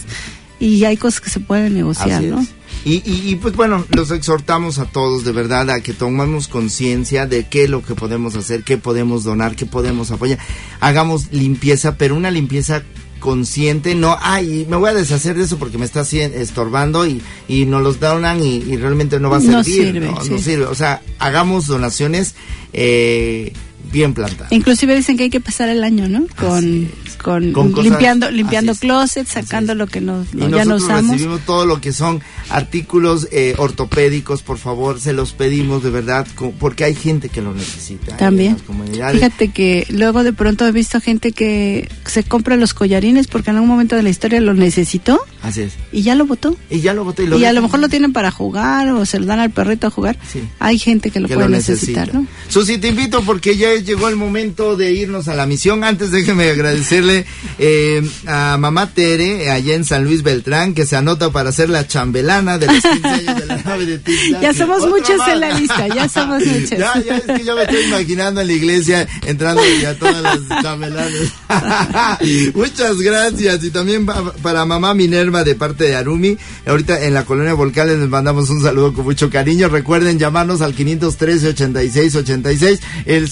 [0.60, 2.45] y hay cosas que se pueden negociar, ¿no?
[2.84, 7.26] Y, y, y, pues bueno, los exhortamos a todos de verdad a que tomemos conciencia
[7.26, 10.39] de qué es lo que podemos hacer, qué podemos donar, qué podemos apoyar.
[10.80, 12.84] Hagamos limpieza, pero una limpieza
[13.19, 17.65] consciente, no, ay, me voy a deshacer de eso porque me está estorbando y, y
[17.65, 19.93] nos los donan y, y realmente no va a No servir.
[19.93, 20.30] sirve, no, sí.
[20.32, 20.65] no sirve.
[20.65, 22.36] O sea, hagamos donaciones
[22.73, 23.53] eh,
[23.91, 24.52] bien plantadas.
[24.52, 26.26] Inclusive dicen que hay que pasar el año, ¿no?
[26.39, 26.89] Con,
[27.23, 31.12] con, Con cosas- limpiando limpiando closets, sacando lo que nos, Y ya no usamos.
[31.12, 36.28] recibimos todo lo que son artículos eh, ortopédicos, por favor, se los pedimos de verdad,
[36.60, 38.12] porque hay gente que lo necesita.
[38.12, 38.54] en También.
[38.54, 39.15] las comunidades.
[39.15, 43.58] Fíjate que luego de pronto he visto gente que se compra los collarines porque en
[43.58, 45.73] algún momento de la historia lo necesitó Así es.
[45.91, 46.58] y ya lo botó.
[46.69, 49.06] Y ya lo boté y lo y a lo mejor lo tienen para jugar o
[49.06, 50.17] se lo dan al perrito a jugar.
[50.32, 50.41] Sí.
[50.60, 52.19] Hay gente que lo que puede lo necesitar, necesita.
[52.19, 52.28] ¿no?
[52.50, 55.83] Susi, te invito porque ya llegó el momento de irnos a la misión.
[55.83, 57.25] Antes déjeme agradecerle
[57.59, 61.69] eh, a mamá Tere, eh, allá en San Luis Beltrán, que se anota para ser
[61.69, 64.41] la chambelana de los 15 años de la nave de Tic-Tac.
[64.41, 65.29] Ya somos muchos más.
[65.29, 66.69] en la lista, ya somos muchos.
[66.69, 70.39] Ya, ya, es que ya me estoy imaginando en la iglesia entrando ya todas las
[70.61, 71.11] chambelanas.
[72.53, 73.63] Muchas gracias.
[73.63, 76.37] Y también pa- para mamá Minerva de parte de Arumi.
[76.65, 79.69] Ahorita en la colonia Volcales les mandamos un saludo con mucho cariño.
[79.69, 82.79] Recuerden llamarnos al 513 86 86.
[83.05, 83.29] El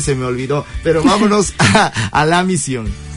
[0.00, 0.66] se me olvidó.
[0.82, 1.54] Pero vámonos
[2.12, 3.09] a la misión.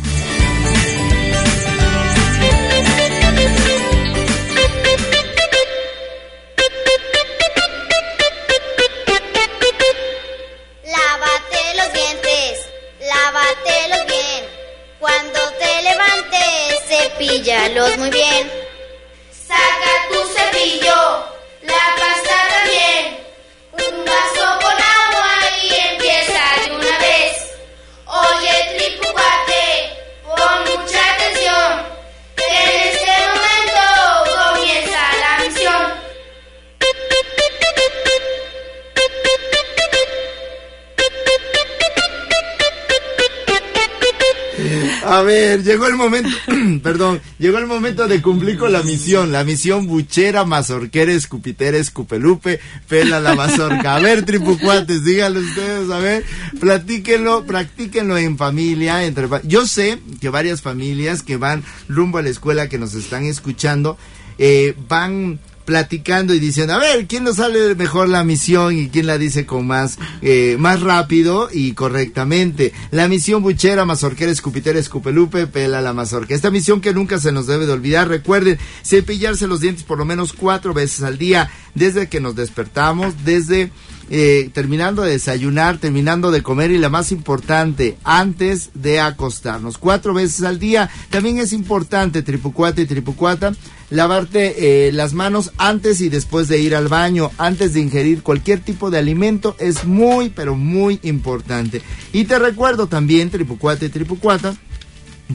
[45.63, 46.29] Llegó el momento,
[46.83, 52.59] perdón, llegó el momento de cumplir con la misión, la misión buchera, mazorquera, escupitera, escupelupe,
[52.87, 53.95] pela la mazorca.
[53.95, 56.23] A ver, tripucuates, díganlo ustedes, a ver,
[56.59, 62.29] platíquenlo, practíquenlo en familia, entre Yo sé que varias familias que van rumbo a la
[62.29, 63.97] escuela que nos están escuchando,
[64.37, 69.07] eh, van platicando y diciendo, a ver, ¿quién nos sale mejor la misión y quién
[69.07, 72.73] la dice con más, eh, más rápido y correctamente?
[72.91, 76.35] La misión buchera, mazorquera, escupitera, escupelupe, pela la mazorca.
[76.35, 78.07] Esta misión que nunca se nos debe de olvidar.
[78.07, 83.23] Recuerden, cepillarse los dientes por lo menos cuatro veces al día, desde que nos despertamos,
[83.23, 83.71] desde
[84.09, 89.77] eh, terminando de desayunar, terminando de comer y la más importante, antes de acostarnos.
[89.77, 90.89] Cuatro veces al día.
[91.09, 93.53] También es importante, tripucuata y tripucuata,
[93.89, 98.59] lavarte eh, las manos antes y después de ir al baño, antes de ingerir cualquier
[98.59, 99.55] tipo de alimento.
[99.59, 101.81] Es muy, pero muy importante.
[102.11, 104.55] Y te recuerdo también, tripucuata y tripucuata,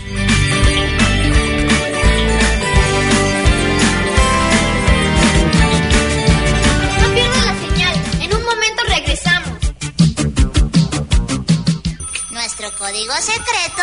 [12.93, 13.81] Código secreto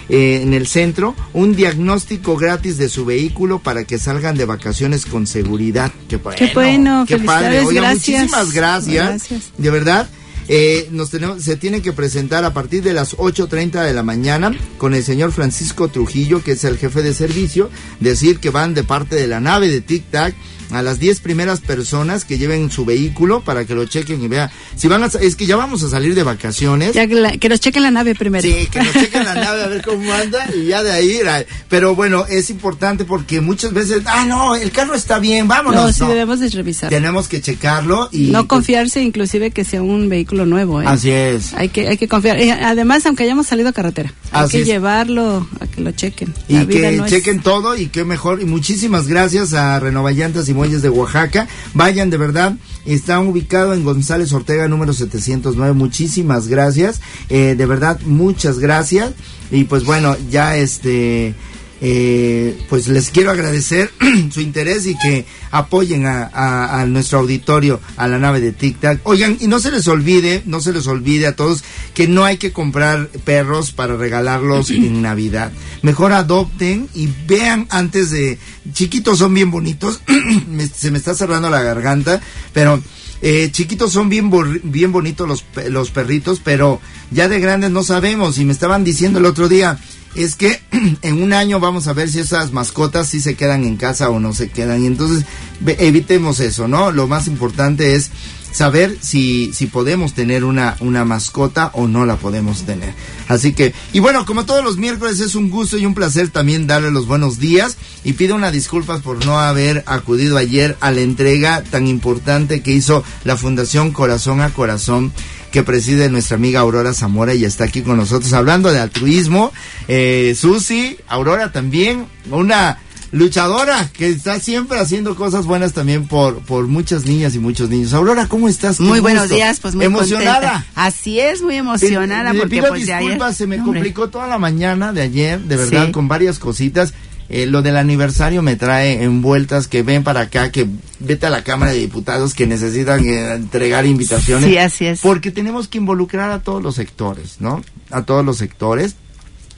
[0.09, 5.07] eh, en el centro un diagnóstico gratis de su vehículo para que salgan de vacaciones
[5.07, 5.93] con seguridad.
[6.09, 7.61] Qué bueno, qué, bueno, qué padre.
[7.61, 9.07] Oiga, muchísimas gracias.
[9.07, 9.53] gracias.
[9.57, 10.09] De verdad.
[10.47, 14.55] Eh, nos tenemos, se tienen que presentar a partir de las 8.30 de la mañana
[14.77, 18.85] con el señor Francisco Trujillo, que es el jefe de servicio, decir que van de
[18.85, 20.35] parte de la nave de Tic Tac
[20.77, 24.51] a las 10 primeras personas que lleven su vehículo para que lo chequen y vean.
[24.77, 26.95] Si van a, es que ya vamos a salir de vacaciones.
[26.95, 28.43] Ya que, la, que nos chequen la nave primero.
[28.47, 31.21] Sí, que nos chequen la nave a ver cómo anda y ya de ahí.
[31.69, 35.83] Pero bueno, es importante porque muchas veces, ah, no, el carro está bien, vámonos.
[35.83, 36.91] No, sí debemos de revisar.
[36.91, 38.31] Tenemos que checarlo y.
[38.31, 40.83] No confiarse, inclusive que sea un vehículo nuevo.
[40.83, 40.85] ¿eh?
[40.87, 41.55] Así es.
[41.55, 42.39] Hay que, hay que confiar.
[42.63, 46.33] además, aunque hayamos salido a carretera, hay que llevarlo a que lo chequen.
[46.49, 48.41] Y que chequen todo y qué mejor.
[48.41, 51.47] Y muchísimas gracias a Renovallantas y De Oaxaca.
[51.75, 55.75] Vayan de verdad, están ubicados en González Ortega número 709.
[55.75, 57.03] Muchísimas gracias.
[57.29, 59.13] Eh, de verdad, muchas gracias.
[59.51, 61.35] Y pues bueno, ya este
[61.81, 63.91] eh, pues les quiero agradecer
[64.31, 69.01] su interés y que apoyen a, nuestro auditorio, a la nave de Tic Tac.
[69.05, 72.39] Oigan, y no se les olvide, no se les olvide a todos que no hay
[72.39, 75.53] que comprar perros para regalarlos en Navidad.
[75.83, 78.39] Mejor adopten y vean antes de...
[78.73, 80.01] Chiquitos son bien bonitos,
[80.75, 82.21] se me está cerrando la garganta,
[82.53, 82.83] pero...
[83.27, 84.31] Eh, chiquitos son bien,
[84.65, 86.79] bien bonitos los, los perritos, pero
[87.11, 88.37] ya de grandes no sabemos.
[88.37, 89.79] Y me estaban diciendo el otro día,
[90.15, 90.61] es que
[91.03, 94.21] en un año vamos a ver si esas mascotas sí se quedan en casa o
[94.21, 94.83] no se quedan.
[94.83, 95.25] Y entonces
[95.67, 96.93] evitemos eso, ¿no?
[96.93, 98.11] Lo más importante es
[98.55, 102.95] saber si, si podemos tener una, una mascota o no la podemos tener.
[103.27, 106.69] Así que, y bueno, como todos los miércoles es un gusto y un placer también
[106.69, 111.01] darle los buenos días y pido una disculpas por no haber acudido ayer a la
[111.01, 115.13] entrega tan importante que hizo la Fundación Corazón a Corazón
[115.55, 119.53] que preside nuestra amiga Aurora Zamora y está aquí con nosotros hablando de altruismo.
[119.87, 122.79] Eh, Susi, Aurora también, una
[123.13, 127.93] luchadora que está siempre haciendo cosas buenas también por, por muchas niñas y muchos niños.
[127.95, 128.81] Aurora, ¿cómo estás?
[128.81, 130.41] Muy buenos días, pues muy emocionada.
[130.55, 130.67] contenta.
[130.75, 133.75] Así es, muy emocionada Le porque pido pues disculpas, ayer- se me hombre.
[133.75, 135.93] complicó toda la mañana de ayer, de verdad, Sí.
[135.93, 136.95] con varias cositas.
[137.31, 140.67] Eh, lo del aniversario me trae envueltas que ven para acá, que
[141.01, 144.49] vete a la Cámara de Diputados que necesitan eh, entregar invitaciones.
[144.51, 145.01] Sí, así es.
[145.01, 147.63] Porque tenemos que involucrar a todos los sectores, ¿no?
[147.91, 148.97] A todos los sectores.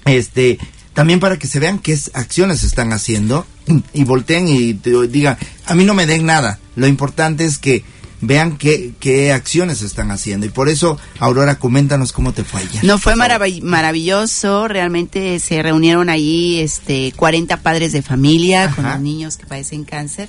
[0.04, 0.58] Este,
[0.94, 3.44] también para que se vean qué es- acciones se están haciendo
[3.92, 6.58] y volteen y te digan, a mí no me den nada.
[6.76, 7.82] Lo importante es que
[8.20, 10.46] vean qué, qué acciones están haciendo.
[10.46, 12.84] Y por eso, Aurora, coméntanos cómo te fue ayer.
[12.84, 19.00] No fue marav- maravilloso, realmente se reunieron allí este 40 padres de familia con los
[19.00, 20.28] niños que padecen cáncer.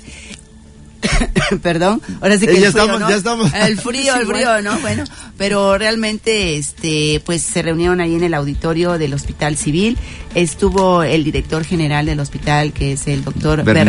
[1.62, 3.08] Perdón, ahora sí que Eh, ya el frío, estamos- ¿no?
[3.10, 3.54] ya estamos.
[3.54, 4.78] El frío, el frío, ¿no?
[4.80, 5.04] Bueno,
[5.36, 9.96] pero realmente este pues se reunieron ahí en el auditorio del Hospital Civil.
[10.34, 13.84] Estuvo el director general del hospital que es el doctor Bernardo.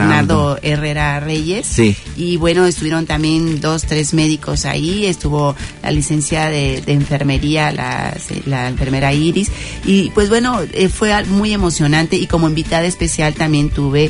[0.55, 1.67] Bernardo Herrera Reyes.
[1.67, 1.95] Sí.
[2.15, 5.05] Y bueno, estuvieron también dos, tres médicos ahí.
[5.05, 9.51] Estuvo la licenciada de, de enfermería, la, la enfermera Iris.
[9.85, 12.15] Y pues bueno, eh, fue muy emocionante.
[12.15, 14.09] Y como invitada especial también tuve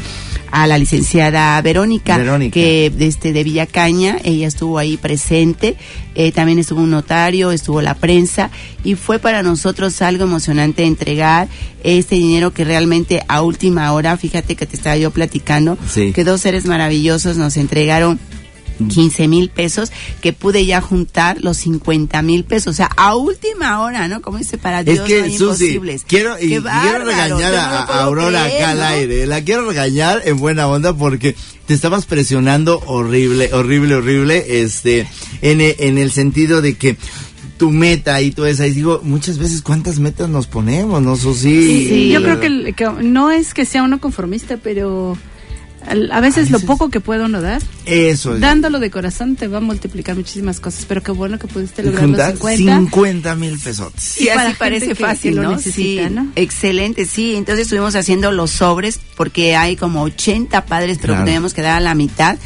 [0.52, 2.54] a la licenciada Verónica, Verónica.
[2.56, 5.76] que este de Villacaña, ella estuvo ahí presente,
[6.16, 8.50] eh, también estuvo un notario, estuvo la prensa
[8.84, 11.48] y fue para nosotros algo emocionante entregar
[11.84, 16.12] este dinero que realmente a última hora, fíjate que te estaba yo platicando, Sí.
[16.14, 18.20] que dos seres maravillosos nos entregaron
[18.88, 23.82] 15 mil pesos que pude ya juntar los 50 mil pesos, o sea, a última
[23.82, 24.22] hora, ¿no?
[24.22, 26.04] Como dice para Dios Es que, no hay Susi, imposibles.
[26.08, 29.26] quiero, y, quiero regañar no a, Aurora creer, acá al aire.
[29.28, 35.08] La quiero regañar en buena onda porque te estabas presionando horrible, horrible, horrible, este,
[35.42, 36.98] en, e- en el sentido de que
[37.58, 41.88] tu meta y todo eso, y digo, muchas veces cuántas metas nos ponemos, ¿no, Susi?
[41.90, 45.18] Sí, yo creo que, el- que no es que sea uno conformista, pero
[46.12, 48.42] a veces, A lo poco que puede uno dar, Eso es.
[48.42, 52.04] dándolo de corazón te va a multiplicar muchísimas cosas, pero qué bueno que pudiste lograr
[52.04, 52.78] los juntar 50.
[52.80, 53.92] 50 mil pesos.
[54.20, 55.56] Y así parece que- que fácil, lo ¿no?
[55.56, 56.32] necesita, sí, ¿no?
[56.36, 57.36] excelente, sí.
[57.36, 61.26] Entonces estuvimos haciendo los sobres porque hay como 80 padres, pero Claro.
[61.26, 62.38] tenemos que dar a la mitad.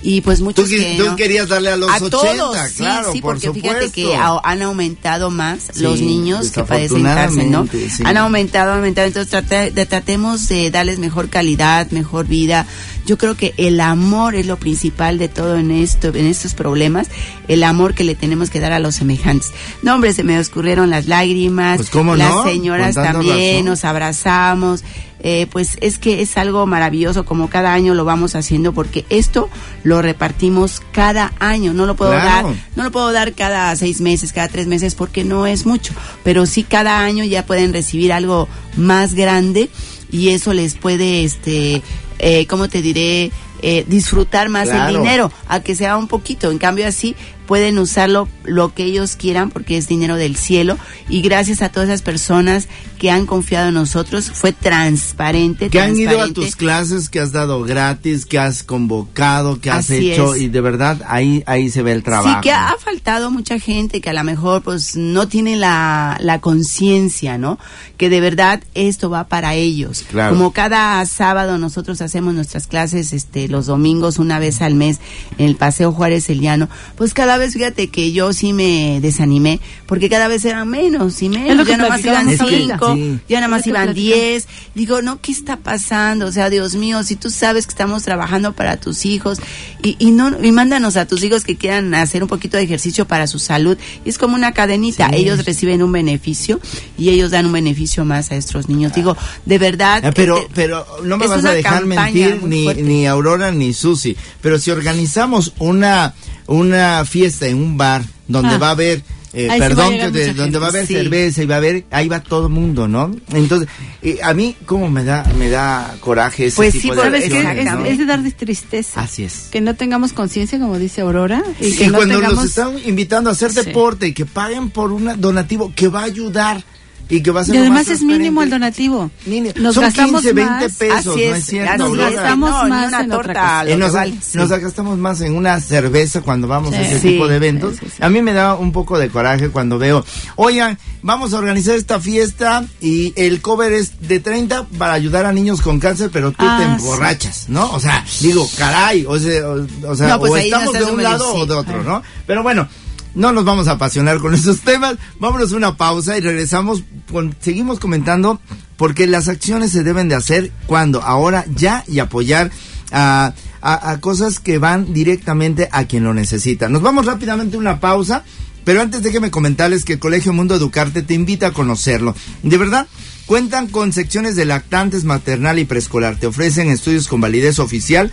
[0.00, 1.16] Y pues Tú, muchos qui- que tú no.
[1.16, 4.62] querías darle a los a 80, todos, sí, claro, sí, por porque fíjate que han
[4.62, 7.66] aumentado más Sí, los niños que padecen cáncer, ¿no?
[7.66, 8.02] sí.
[8.04, 12.64] Han aumentado, aumentado, entonces trate- de- tratemos de darles mejor calidad, mejor vida.
[13.06, 17.08] Yo creo que el amor es lo principal de todo en esto, en estos problemas,
[17.48, 19.50] el amor que le tenemos que dar a los semejantes.
[19.82, 22.44] No, hombre, se me escurrieron las lágrimas, Pues, ¿cómo las no?
[22.44, 23.64] señoras también, razón.
[23.66, 24.84] nos abrazamos.
[25.22, 29.50] Eh, pues es que es algo maravilloso como cada año lo vamos haciendo porque esto
[29.84, 32.48] lo repartimos cada año no lo puedo Claro.
[32.48, 35.92] dar no lo puedo dar cada seis meses cada tres meses porque no es mucho
[36.24, 39.68] pero sí cada año ya pueden recibir algo más grande
[40.10, 41.82] y eso les puede este
[42.20, 43.30] eh, cómo te diré
[43.62, 44.88] Eh, disfrutar más Claro.
[44.88, 47.14] el dinero a que sea un poquito en cambio así
[47.50, 51.88] pueden usarlo lo que ellos quieran porque es dinero del cielo y gracias a todas
[51.88, 57.08] esas personas que han confiado en nosotros fue transparente Que han ido a tus clases,
[57.08, 60.42] que has dado gratis, que has convocado, que has Así hecho, es.
[60.42, 62.40] y de verdad ahí ahí se ve el trabajo.
[62.40, 66.40] Sí, que ha faltado mucha gente que a lo mejor pues no tiene la, la
[66.40, 67.58] conciencia, ¿no?
[67.96, 70.04] Que de verdad esto va para ellos.
[70.08, 70.36] Claro.
[70.36, 75.00] Como cada sábado nosotros hacemos nuestras clases este los domingos una vez al mes
[75.36, 80.08] en el Paseo Juárez Eliano, pues cada vez fíjate que yo sí me desanimé porque
[80.08, 83.18] cada vez eran menos y menos, ya nada más iban cinco, Sí.
[83.28, 84.46] ya nada más iban diez.
[84.74, 86.26] Digo, no, ¿qué está pasando?
[86.26, 89.38] O sea, Dios mío, si tú sabes que estamos trabajando para tus hijos
[89.82, 93.06] y, y no y mándanos a tus hijos que quieran hacer un poquito de ejercicio
[93.06, 93.76] para su salud.
[94.04, 95.08] Y es como una cadenita.
[95.08, 95.16] Sí.
[95.16, 96.60] Ellos reciben un beneficio
[96.96, 98.92] y ellos dan un beneficio más a estos niños.
[98.94, 100.02] Digo, de verdad.
[100.04, 104.16] Ah, pero, pero no me vas a dejar mentir ni, ni Aurora ni Susi.
[104.40, 106.14] Pero si organizamos una,
[106.56, 108.58] una fiesta en un bar donde Ah.
[108.58, 110.94] va a haber, eh, sí perdón, que de- mucha donde va a haber sí.
[110.94, 113.14] cerveza y va a haber, ahí va todo el mundo, ¿no?
[113.32, 113.68] Entonces,
[114.02, 117.28] eh, a mí, ¿cómo me da, me da coraje ese Pues tipo sí, de ¿Sabes
[117.28, 117.38] qué?
[117.38, 117.84] acciones, Es, ¿no?
[117.84, 119.00] es de dar de tristeza.
[119.00, 119.48] Así es.
[119.52, 122.36] Que no tengamos conciencia, como dice Aurora, y que Y no cuando tengamos...
[122.36, 123.60] nos están invitando a hacer Sí.
[123.64, 126.64] deporte y que paguen por un donativo que va a ayudar,
[127.10, 129.10] y que va a ser Y además más es mínimo el donativo.
[129.26, 130.76] Mini- Nos son gastamos 15, 20 más.
[130.76, 131.76] pesos, Así ¿no es, es cierto?
[131.78, 131.90] Nos es.
[131.90, 132.10] Aurora?
[132.10, 133.64] gastamos No, más una en otra torta, cosa.
[133.64, 134.14] lo Eh, nos, vale.
[134.34, 134.54] nos Sí.
[134.60, 136.82] gastamos más en una cerveza cuando vamos a Sí.
[136.84, 137.08] ese Sí.
[137.08, 137.74] tipo de eventos.
[137.74, 138.02] Sí, sí, sí.
[138.02, 140.04] A mí me da un poco de coraje cuando veo,
[140.36, 145.32] oigan, vamos a organizar esta fiesta y el cover es de 30 para ayudar a
[145.32, 146.70] niños con cáncer, pero tú Ah, te sí.
[146.70, 147.70] emborrachas, ¿no?
[147.72, 150.86] O sea, digo, caray, o sea, o, o sea, No, pues o no estamos estás
[150.86, 152.02] de un lado o de otro, ¿no?
[152.26, 152.68] Pero bueno.
[153.14, 154.96] No nos vamos a apasionar con esos temas.
[155.18, 156.82] Vámonos a una pausa y regresamos.
[157.10, 158.40] Con, seguimos comentando
[158.76, 162.50] porque las acciones se deben de hacer cuando, ahora, ya y apoyar
[162.92, 166.68] a, a- a cosas que van directamente a quien lo necesita.
[166.68, 168.24] Nos vamos rápidamente a una pausa,
[168.64, 172.14] pero antes déjeme comentarles que el Colegio Mundo Educarte te invita a conocerlo.
[172.42, 172.86] De verdad,
[173.26, 176.16] cuentan con secciones de lactantes, maternal y preescolar.
[176.16, 178.10] Te ofrecen estudios con validez oficial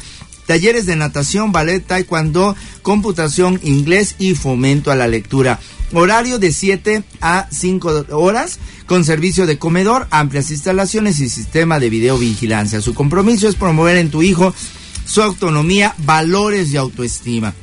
[0.47, 5.59] talleres de natación, ballet, taekwondo, computación, inglés y fomento a la lectura.
[5.93, 11.89] Horario de 7 a 5 horas con servicio de comedor, amplias instalaciones y sistema de
[11.89, 12.81] videovigilancia.
[12.81, 14.53] Su compromiso es promover en tu hijo
[15.05, 17.53] su autonomía, valores y autoestima.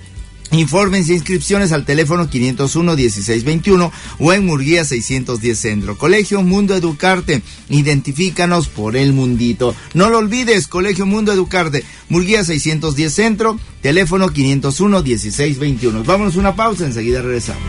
[0.50, 3.90] Informes e inscripciones al teléfono 501-1621
[4.20, 5.98] o en Murguía 610 Centro.
[5.98, 9.74] Colegio Mundo Educarte, identifícanos por el mundito.
[9.94, 16.04] No lo olvides, Colegio Mundo Educarte, Murguía 610 Centro, teléfono 501-1621.
[16.04, 17.62] Vámonos una pausa, enseguida regresamos.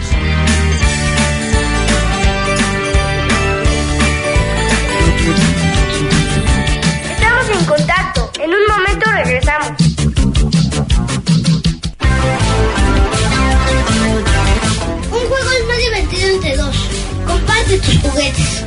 [17.68, 18.64] Comparte tus juguetes.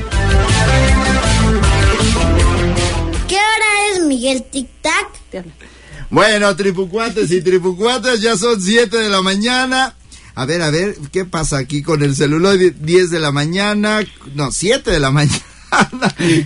[3.28, 5.44] ¿Qué hora es, Miguel Tic Tac?
[6.10, 9.94] Bueno, tripucuates y tripucuatas, ya son 7 de la mañana.
[10.34, 12.70] A ver, a ver, ¿qué pasa aquí con el celuloide?
[12.70, 14.00] 10 de la mañana,
[14.34, 15.42] no, 7 de la mañana.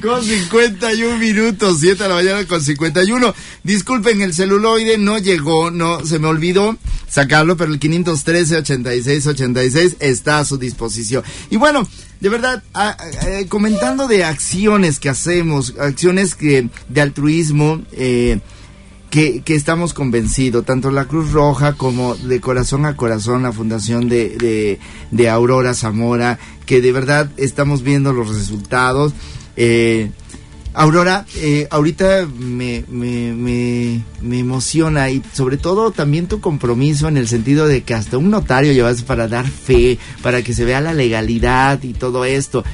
[0.02, 3.34] Con 51 minutos, 7 de la mañana con 51.
[3.62, 6.76] Disculpen, el celuloide no llegó, no, se me olvidó
[7.08, 11.22] sacarlo, pero el 513-8686 está a su disposición.
[11.50, 11.88] Y bueno,
[12.20, 12.62] de verdad,
[13.26, 18.40] eh, comentando de acciones que hacemos, acciones que de altruismo, eh,
[19.10, 24.78] que, estamos convencidos, tanto la Cruz Roja como de Corazón a Corazón, la Fundación de,
[25.10, 26.38] de Aurora Zamora,
[26.72, 29.12] que de verdad estamos viendo los resultados.
[29.58, 30.10] Eh,
[30.72, 37.18] Aurora, eh, ahorita me, me, me, me emociona y sobre todo también tu compromiso en
[37.18, 40.80] el sentido de que hasta un notario llevas para dar fe, para que se vea
[40.80, 42.64] la legalidad y todo esto.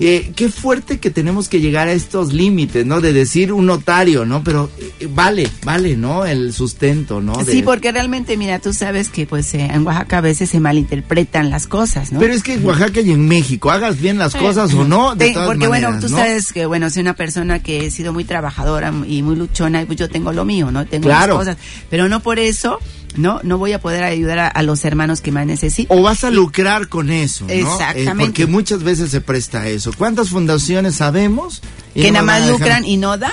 [0.00, 3.00] Eh, qué fuerte que tenemos que llegar a estos límites, ¿no?
[3.00, 4.44] De decir un notario, ¿no?
[4.44, 4.70] Pero
[5.00, 6.24] eh, vale, vale, ¿no?
[6.24, 7.32] El sustento, ¿no?
[7.42, 10.60] De- Sí, porque realmente, mira, tú sabes que pues eh, en Oaxaca a veces se
[10.60, 12.20] malinterpretan las cosas, ¿no?
[12.20, 15.32] Pero es que en Oaxaca y en México, hagas bien las cosas o no, de
[15.32, 16.16] todas porque bueno, tú ¿no?
[16.16, 19.86] sabes que bueno, soy una persona que he sido muy trabajadora y muy luchona y
[19.86, 20.86] pues yo tengo lo mío, ¿no?
[20.86, 21.34] Tengo Claro.
[21.38, 21.56] mis cosas,
[21.90, 22.78] pero no por eso,
[23.16, 25.98] no, no voy a poder ayudar a, a los hermanos que más necesitan.
[25.98, 27.52] O vas a lucrar con eso, ¿no?
[27.52, 28.12] Exactamente.
[28.12, 29.92] Eh, porque muchas veces se presta a eso.
[29.96, 31.62] ¿Cuántas fundaciones sabemos?
[31.94, 33.32] Y que no nada más a lucran y no dan,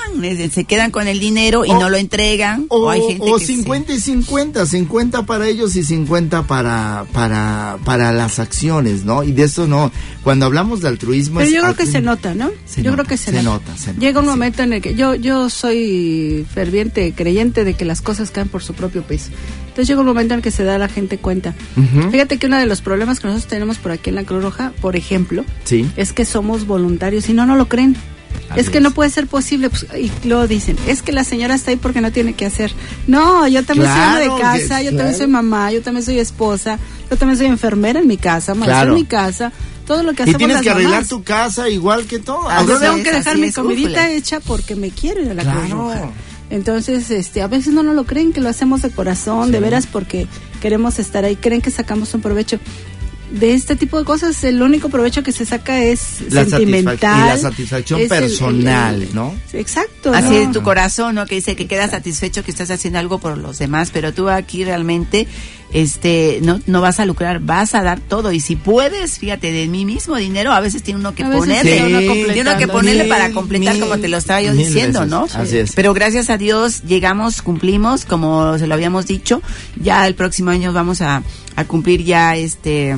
[0.52, 2.66] se quedan con el dinero y O- no lo entregan.
[2.70, 7.06] O, hay gente o que se- 50 y 50, 50 para ellos y 50 para,
[7.14, 9.24] para, para las acciones, ¿no?
[9.24, 9.92] Y de eso no.
[10.24, 11.40] Cuando hablamos de altruismo...
[11.40, 12.50] Pero es yo creo que se nota, ¿no?
[12.66, 13.68] Se yo nota, creo que se, se nota.
[13.70, 14.30] nota, se nota, Llega un sí.
[14.32, 18.64] momento en el que yo yo soy ferviente creyente de que las cosas caen por
[18.64, 19.30] su propio peso.
[19.68, 21.54] Entonces llega un momento en el que se da la gente cuenta.
[22.12, 24.72] Fíjate que uno de los problemas que nosotros tenemos por aquí en la Cruz Roja,
[24.82, 25.86] por ejemplo, Sí.
[25.98, 27.96] es que somos voluntarios y no, no lo creen.
[28.50, 28.84] Así es que es.
[28.84, 29.70] no puede ser posible.
[29.70, 32.72] pues, y luego dicen, es que la señora está ahí porque no tiene que hacer.
[33.08, 34.98] No, yo también soy ama de casa, yo claro.
[34.98, 36.80] también soy mamá, yo también soy esposa,
[37.10, 38.92] yo también soy enfermera en mi casa, maestra Claro.
[38.92, 39.52] en mi casa.
[39.86, 41.10] Todo lo que Y hacemos tienes las que arreglar mamás.
[41.10, 42.50] tu casa igual que todo.
[42.50, 45.44] Así Yo tengo es, que dejar mi comidita hecha porque me quiero ir a la.
[45.44, 46.10] Roja.
[46.50, 49.88] Entonces, este, a veces no nos lo creen que lo hacemos de corazón, de veras
[49.88, 50.28] porque
[50.62, 52.60] queremos estar ahí, creen que sacamos un provecho.
[53.40, 56.98] De este tipo de cosas, el único provecho que se saca es La sentimental.
[57.20, 59.34] y la satisfacción es el- el- personal, el- ¿no?
[59.52, 60.14] Exacto.
[60.14, 60.36] Así ¿no?
[60.38, 61.26] es tu corazón, ¿no?
[61.26, 64.64] Que dice que quedas satisfecho que estás haciendo algo por los demás, pero tú aquí
[64.64, 65.28] realmente,
[65.74, 68.32] este, no, no vas a lucrar, vas a dar todo.
[68.32, 71.72] Y si puedes, fíjate, de mi mismo dinero, a veces tiene uno que ponerle.
[71.74, 72.00] tiene uno
[72.34, 75.12] tiene uno que ponerle Mil, para completar, mil, como te lo estaba yo diciendo, veces.
[75.12, 75.28] ¿no?
[75.34, 75.74] Así es.
[75.74, 79.42] Pero gracias a Dios llegamos, cumplimos, como se lo habíamos dicho.
[79.82, 81.22] Ya el próximo año vamos a,
[81.58, 82.96] a cumplir ya este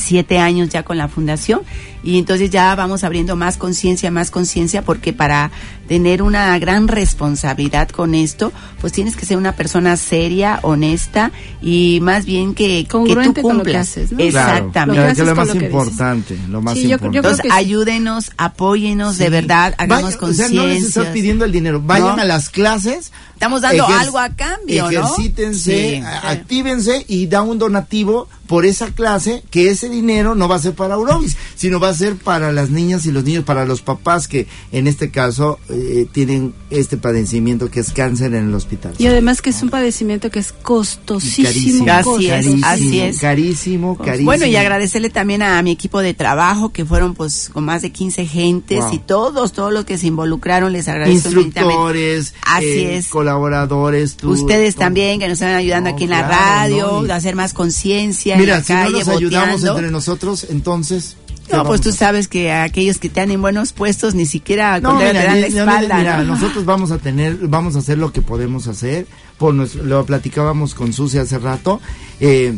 [0.00, 1.60] siete años ya con la fundación
[2.02, 5.50] y entonces ya vamos abriendo más conciencia, más conciencia, porque para
[5.90, 11.98] tener una gran responsabilidad con esto, pues tienes que ser una persona seria, honesta y
[12.00, 13.88] más bien que, que tú Congruente con lo que cumplas.
[13.88, 14.20] haces, ¿no?
[14.20, 15.00] Exactamente.
[15.02, 15.72] Lo que que es lo más lo que dices.
[15.74, 17.18] importante, lo más Sí, yo- yo importante.
[17.18, 17.48] Entonces, sí.
[17.52, 21.12] ayúdenos, apóyenos, de verdad, hagamos Vayan- O sea, no les estás conciencia.
[21.12, 21.82] pidiendo el dinero.
[21.84, 22.22] Vayan No.
[22.22, 23.10] a las clases.
[23.34, 24.90] Estamos dando ejer- algo a cambio, ¿no?
[24.90, 26.02] Ejercítense, Sí.
[26.04, 30.58] a- actívense y da un donativo por esa clase que ese dinero no va a
[30.58, 33.80] ser para Eurobis, sino va a ser para las niñas y los niños, para los
[33.80, 38.94] papás que en este caso eh, tienen este padecimiento que es cáncer en el hospital.
[38.98, 41.84] Y además que es un padecimiento que es costosísimo.
[41.84, 41.90] Carísimo.
[41.92, 42.66] Así es, costosísimo.
[42.66, 43.18] así es.
[43.18, 44.26] Carísimo, carísimo.
[44.26, 47.90] Bueno, y agradecerle también a mi equipo de trabajo, que fueron pues con más de
[47.92, 48.94] 15 gentes Wow.
[48.94, 51.28] y todos, todos los que se involucraron, les agradezco.
[51.28, 53.08] Instructores, Así eh, es.
[53.08, 54.84] colaboradores, tú, Ustedes todo.
[54.84, 57.52] también que nos están ayudando No, aquí en la radio, no, y- a hacer más
[57.52, 61.16] conciencia en Mira, la si no calle, nos ayudamos entre nosotros, entonces...
[61.50, 64.80] ¿qué No, pues tú sabes que a aquellos que están en buenos puestos ni siquiera
[64.80, 65.96] No, mira, te dan la espalda.
[65.98, 66.34] mira, ¿no?
[66.34, 69.06] nosotros vamos a tener, vamos a hacer lo que podemos hacer.
[69.38, 71.80] Por nuestro- lo platicábamos con Susi hace rato.
[72.20, 72.56] eh,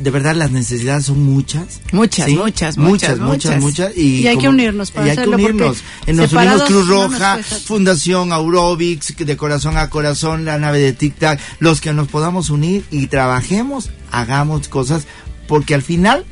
[0.00, 1.80] de verdad las necesidades son muchas.
[1.92, 3.96] Muchas, muchas, muchas, muchas, muchas, muchas.
[3.96, 5.84] Y, Y hay que unirnos para y hay que hacerlo, unirnos.
[6.08, 7.38] Nos unimos Cruz no nos Roja.
[7.64, 12.50] Fundación Aurobix, de corazón a corazón, la nave de Tic Tac, los que nos podamos
[12.50, 15.06] unir y trabajemos, hagamos cosas,
[15.46, 16.24] porque al final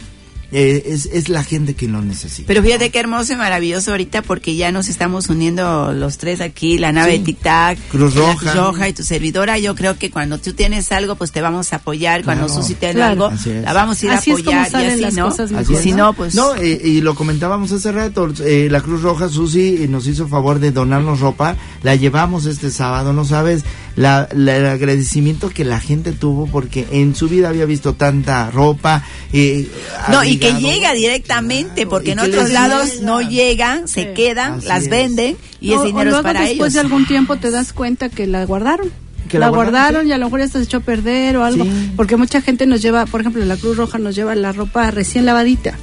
[0.53, 2.47] eh, es, es la gente quien lo necesita.
[2.47, 6.79] Pero fíjate qué hermoso y maravilloso ahorita porque ya nos estamos uniendo los tres aquí,
[6.79, 7.19] la nave Sí.
[7.19, 8.39] de Tic Tac, Cruz la Roja.
[8.39, 9.59] Cruz Roja y tu servidora.
[9.59, 12.23] Yo creo que cuando tú tienes algo, pues te vamos a apoyar.
[12.25, 12.63] Cuando Claro.
[12.63, 13.27] Susi tiene Claro.
[13.27, 14.71] algo, la vamos a ir Así a es como apoyar.
[14.71, 15.29] salen y así, las ¿no?
[15.29, 15.77] cosas Así.
[15.77, 16.35] Si no, pues...
[16.35, 20.29] No, eh, y lo comentábamos hace rato, eh, la Cruz Roja, Susi, eh, nos hizo
[20.29, 23.65] favor de donarnos ropa, la llevamos este sábado, no sabes
[23.97, 28.51] la, la- el agradecimiento que la gente tuvo porque en su vida había visto tanta
[28.51, 29.05] ropa.
[29.33, 29.69] eh,
[30.11, 33.07] No, y que llega directamente, Claro, porque en otros lados llega.
[33.07, 34.09] no llegan, se Sí.
[34.15, 34.89] quedan, Así las es.
[34.91, 36.75] venden y O- ese o dinero es luego para después ellos.
[36.75, 38.91] de algún tiempo te das cuenta que la guardaron.
[39.29, 40.09] Que la, la guardaron, sí.
[40.09, 41.65] y a lo mejor ya se echó a perder o algo.
[41.65, 41.93] Sí.
[41.97, 45.25] Porque mucha gente nos lleva, por ejemplo, la Cruz Roja nos lleva la ropa recién
[45.25, 45.79] lavadita.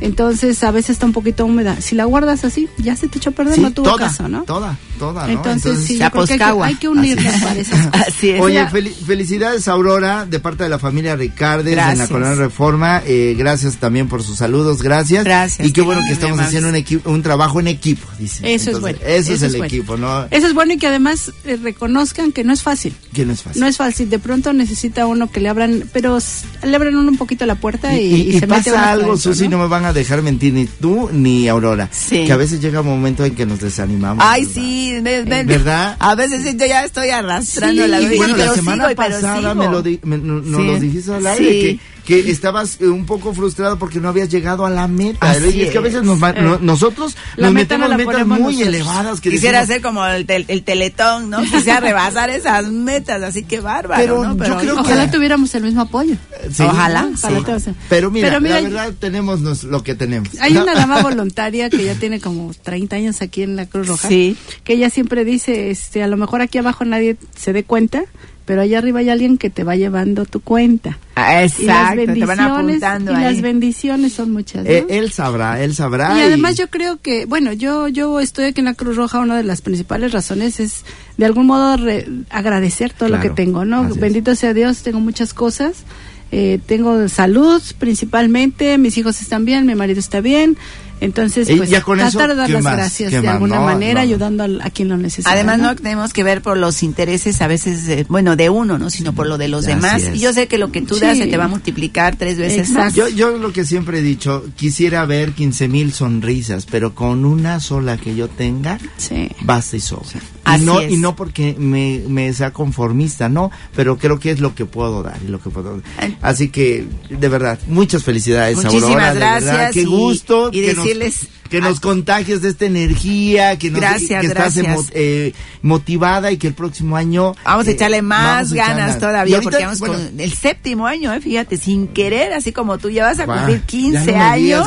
[0.00, 1.80] Entonces a veces está un poquito húmeda.
[1.80, 4.28] Si la guardas así, ya se te echó a perder, Sí, no tuvo toda, caso,
[4.28, 4.42] ¿no?
[4.42, 5.32] Toda, toda, ¿no?
[5.32, 7.42] Entonces, sí, yo creo que hay que, hay que unirnos Así es.
[7.44, 8.08] para esas cosas.
[8.08, 8.40] Así es.
[8.40, 12.08] Oye, fel- felicidades Aurora de parte de la familia Ricardes en la Gracias.
[12.08, 13.02] Colonia Reforma.
[13.06, 15.24] Eh, gracias también por sus saludos, gracias.
[15.24, 18.52] Gracias, Y qué bueno que estamos haciendo un, equipo, un trabajo en equipo, dice.
[18.54, 18.98] Eso es bueno.
[19.04, 19.64] Eso, es el bueno.
[19.66, 20.26] equipo, ¿no?
[20.30, 22.94] Eso es bueno y que además eh, reconozcan que no es fácil.
[23.12, 23.60] Que no es fácil.
[23.60, 24.10] No es fácil.
[24.10, 26.18] De pronto necesita uno que le abran, pero
[26.62, 28.92] le abran uno un poquito la puerta y, Y, y- y y se mete pasa
[28.92, 29.58] algo, Susi, ¿no?
[29.58, 31.88] me van a dejar mentir ni tú ni Aurora.
[31.90, 32.24] Sí.
[32.26, 34.22] Que a veces llega un momento en que nos desanimamos.
[34.26, 34.54] Ay, ¿verdad?
[34.54, 35.96] sí, me- me- ¿Verdad?
[35.98, 39.14] A veces yo ya estoy arrastrando Sí, la vida, bueno, pero la semana sigo pero
[39.14, 39.54] pasada sigo.
[39.54, 40.66] me lo, di- me- no- nos Sí.
[40.66, 41.60] lo dijiste al aire, Sí.
[41.60, 45.30] que, que estabas eh, un poco frustrado porque no habías llegado a la meta.
[45.30, 48.24] Así y es que a veces nos no- nosotros La nos meta no metemos la
[48.24, 48.68] metas muy nosotros.
[48.68, 49.20] elevadas.
[49.20, 51.40] Que Quisiera decimos, hacer como el, tel- el teletón, ¿no?
[51.50, 54.36] Quisiera rebasar esas metas, así que bárbaro, Pero ¿no?
[54.46, 56.14] yo creo que- Ojalá tuviéramos el mismo apoyo.
[56.52, 57.70] Sí, Ojalá, ojalá sí.
[57.88, 60.28] Pero mira, Pero mira, la verdad tenemos nos- lo que tenemos.
[60.40, 64.08] Hay una dama voluntaria que ya tiene como 30 años aquí en la Cruz Roja.
[64.08, 64.36] Sí.
[64.62, 68.04] Que ella siempre dice, este, a lo mejor aquí abajo nadie se dé cuenta,
[68.44, 70.98] pero allá arriba hay alguien que te va llevando tu cuenta.
[71.16, 73.22] Ah, y las Exacto, te bendiciones, van apuntando y ahí.
[73.22, 74.64] las bendiciones son muchas.
[74.64, 74.70] ¿no?
[74.70, 76.18] Eh, él sabrá, él sabrá.
[76.18, 79.36] Y además yo creo que, bueno, yo yo estoy aquí en la Cruz Roja, una
[79.36, 80.84] de las principales razones es
[81.16, 83.86] de algún modo re- agradecer todo lo que tengo, ¿no?
[83.88, 83.98] es.
[84.00, 85.84] Bendito sea Dios, tengo muchas cosas.
[86.32, 90.56] Eh, tengo salud principalmente, mis hijos están bien, mi marido está bien.
[91.04, 92.76] Entonces, pues ya con eso, tratar de dar ¿qué las más?
[92.76, 93.34] gracias ¿Qué de más?
[93.34, 94.00] alguna No, manera, no.
[94.00, 95.30] ayudando al- a, quien lo necesita.
[95.30, 98.90] Además, no tenemos que ver por los intereses a veces, eh, bueno, de uno, ¿no?
[98.90, 100.02] Sino por lo de los Así demás.
[100.02, 100.16] es.
[100.16, 101.00] Y yo sé que lo que tú Sí.
[101.02, 102.80] das se te va a multiplicar tres veces Exacto.
[102.84, 102.94] más.
[102.94, 107.60] Yo, yo lo que siempre he dicho, quisiera ver 15 mil sonrisas, pero con una
[107.60, 109.28] sola que yo tenga, Sí.
[109.42, 110.20] basta y sobra.
[110.44, 110.92] Así no, es.
[110.92, 115.02] y no porque me, me sea conformista, no, pero creo que es lo que puedo
[115.02, 116.16] dar y lo que puedo Ay.
[116.22, 120.76] Así que, de verdad, muchas felicidades, Muchísimas Aurora, gracias verdad, qué y- gusto y nos-
[120.76, 124.66] decirles- que nos contagies de esta energía, que, nos, Gracias, que estás gracias.
[124.86, 125.32] emo- eh,
[125.62, 129.50] motivada y que el próximo año Vamos a eh, echarle más a ganas todavía, ahorita,
[129.50, 131.20] porque vamos bueno, con el séptimo año, ¿eh?
[131.20, 134.66] fíjate, sin querer, así como tú ya vas a cumplir ya 15 no me digas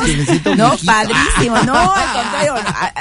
[0.56, 0.86] no, viejito.
[0.86, 2.54] padrísimo, no, al contrario,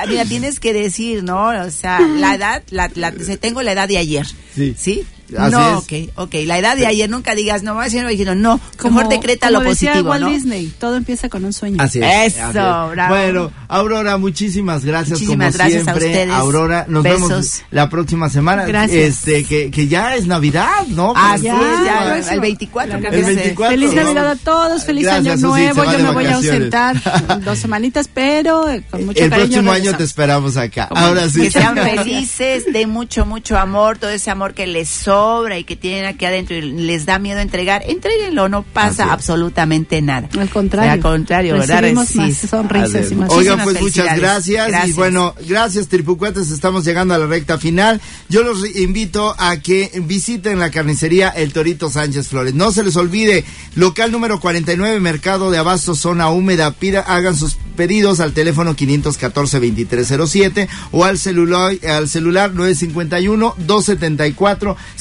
[0.09, 1.47] mira, tienes que decir, ¿no?
[1.49, 4.75] O sea, la edad, la, la, tengo la edad de ayer, Sí.
[4.77, 5.03] ¿sí?
[5.37, 5.83] Así no, es.
[5.83, 6.35] ok, ok.
[6.45, 8.59] La edad de ayer, nunca digas, no, va a ser no, no.
[8.77, 10.29] Como- Mejor decreta como lo decía positivo, Walt ¿no?
[10.29, 11.81] Disney, todo empieza con un sueño.
[11.81, 12.33] Así es.
[12.35, 12.53] Eso, así es.
[12.91, 13.09] bravo.
[13.15, 16.05] Bueno, Aurora, muchísimas gracias Muchísimas como gracias a siempre.
[16.07, 16.29] ustedes.
[16.33, 17.29] Aurora, nos Besos.
[17.29, 18.65] vemos la próxima semana.
[18.65, 19.17] Gracias.
[19.17, 21.13] Este, que, que ya es Navidad, ¿no?
[21.15, 22.33] Así Ya, es, ya, próximo.
[22.33, 22.93] el 24.
[22.95, 23.71] El creo que es, eh, 24.
[23.77, 24.03] Feliz ¿no?
[24.03, 25.83] Navidad a todos, feliz Gracias, año nuevo.
[25.83, 29.47] Yo me voy a ausentar dos semanitas, pero eh, con mucho El cariño.
[29.49, 30.85] próximo año te esperamos acá.
[30.91, 31.41] Ahora sí.
[31.41, 35.16] Que sean felices, de mucho, mucho amor, todo ese amor que les sobra
[35.57, 40.29] y que tienen aquí adentro y les da miedo entregar, entréguenlo, no pasa absolutamente nada.
[40.39, 40.91] Al contrario.
[40.91, 41.81] Al contrario, ¿verdad?
[41.81, 43.29] Recibimos más sonrisas y más.
[43.31, 44.87] Oigan, pues muchas gracias.
[44.87, 48.01] Y bueno, gracias Tripucuates, estamos llegando a la recta final.
[48.29, 52.53] Yo los invito a que visiten la carnicería El Torito Sánchez Flores.
[52.53, 53.43] No se les olvide,
[53.75, 56.71] local número 49, Mercado de Abasto, zona húmeda.
[56.71, 62.53] Pida, hagan sus pedidos al teléfono 514-2307 o al celular, al celular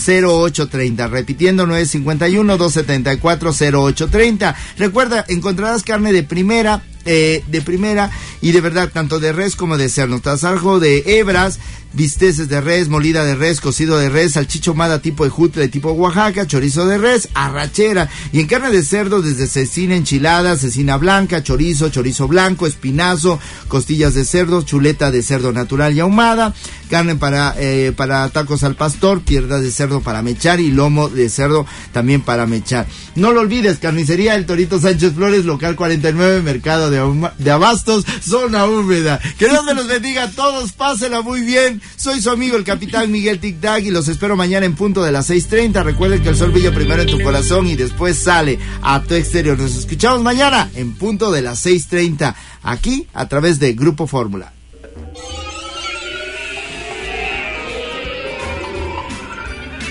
[0.06, 1.10] 951-274-0830.
[1.10, 4.54] Repitiendo, 951-274-0830.
[4.78, 9.76] Recuerda, encontrarás carne de primera, eh, de primera y de verdad, tanto de res como
[9.76, 10.20] de cerdo.
[10.20, 11.58] Tasajo de hebras,
[11.92, 15.30] bisteces de res, molida de res, cocido de res, salchicho mada tipo de
[15.60, 18.08] de tipo Oaxaca, chorizo de res, arrachera.
[18.32, 24.14] Y en carne de cerdo, desde cecina enchilada, cecina blanca, chorizo, chorizo blanco, espinazo, costillas
[24.14, 26.54] de cerdo, chuleta de cerdo natural y ahumada,
[26.90, 31.28] carne para, eh, para tacos al pastor, piernas de cerdo para mechar y lomo de
[31.28, 32.86] cerdo también para mechar.
[33.14, 38.66] No lo olvides, carnicería El Torito Sánchez Flores, local 49, mercado de, de Abastos, zona
[38.66, 39.20] húmeda.
[39.38, 41.75] Que Dios me los bendiga a todos, pásela muy bien.
[41.96, 45.12] Soy su amigo el capitán Miguel Tic Tac y los espero mañana en punto de
[45.12, 45.82] las 6.30.
[45.82, 49.58] Recuerden que el sol brilla primero en tu corazón y después sale a tu exterior.
[49.58, 54.52] Nos escuchamos mañana en punto de las 6.30, aquí a través de Grupo Fórmula.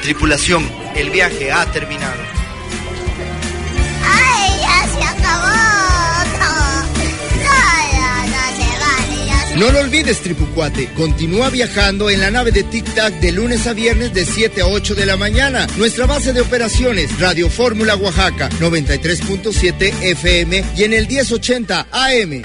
[0.02, 0.64] Tripulación,
[0.96, 2.45] el viaje ha terminado.
[9.58, 10.90] No lo olvides, Tripucuate.
[10.96, 14.68] Continúa viajando en la nave de Tic Tac de lunes a viernes de 7 a
[14.68, 15.66] 8 de la mañana.
[15.78, 22.44] Nuestra base de operaciones, Radio Fórmula Oaxaca, 93.7 FM y en el 1080 AM.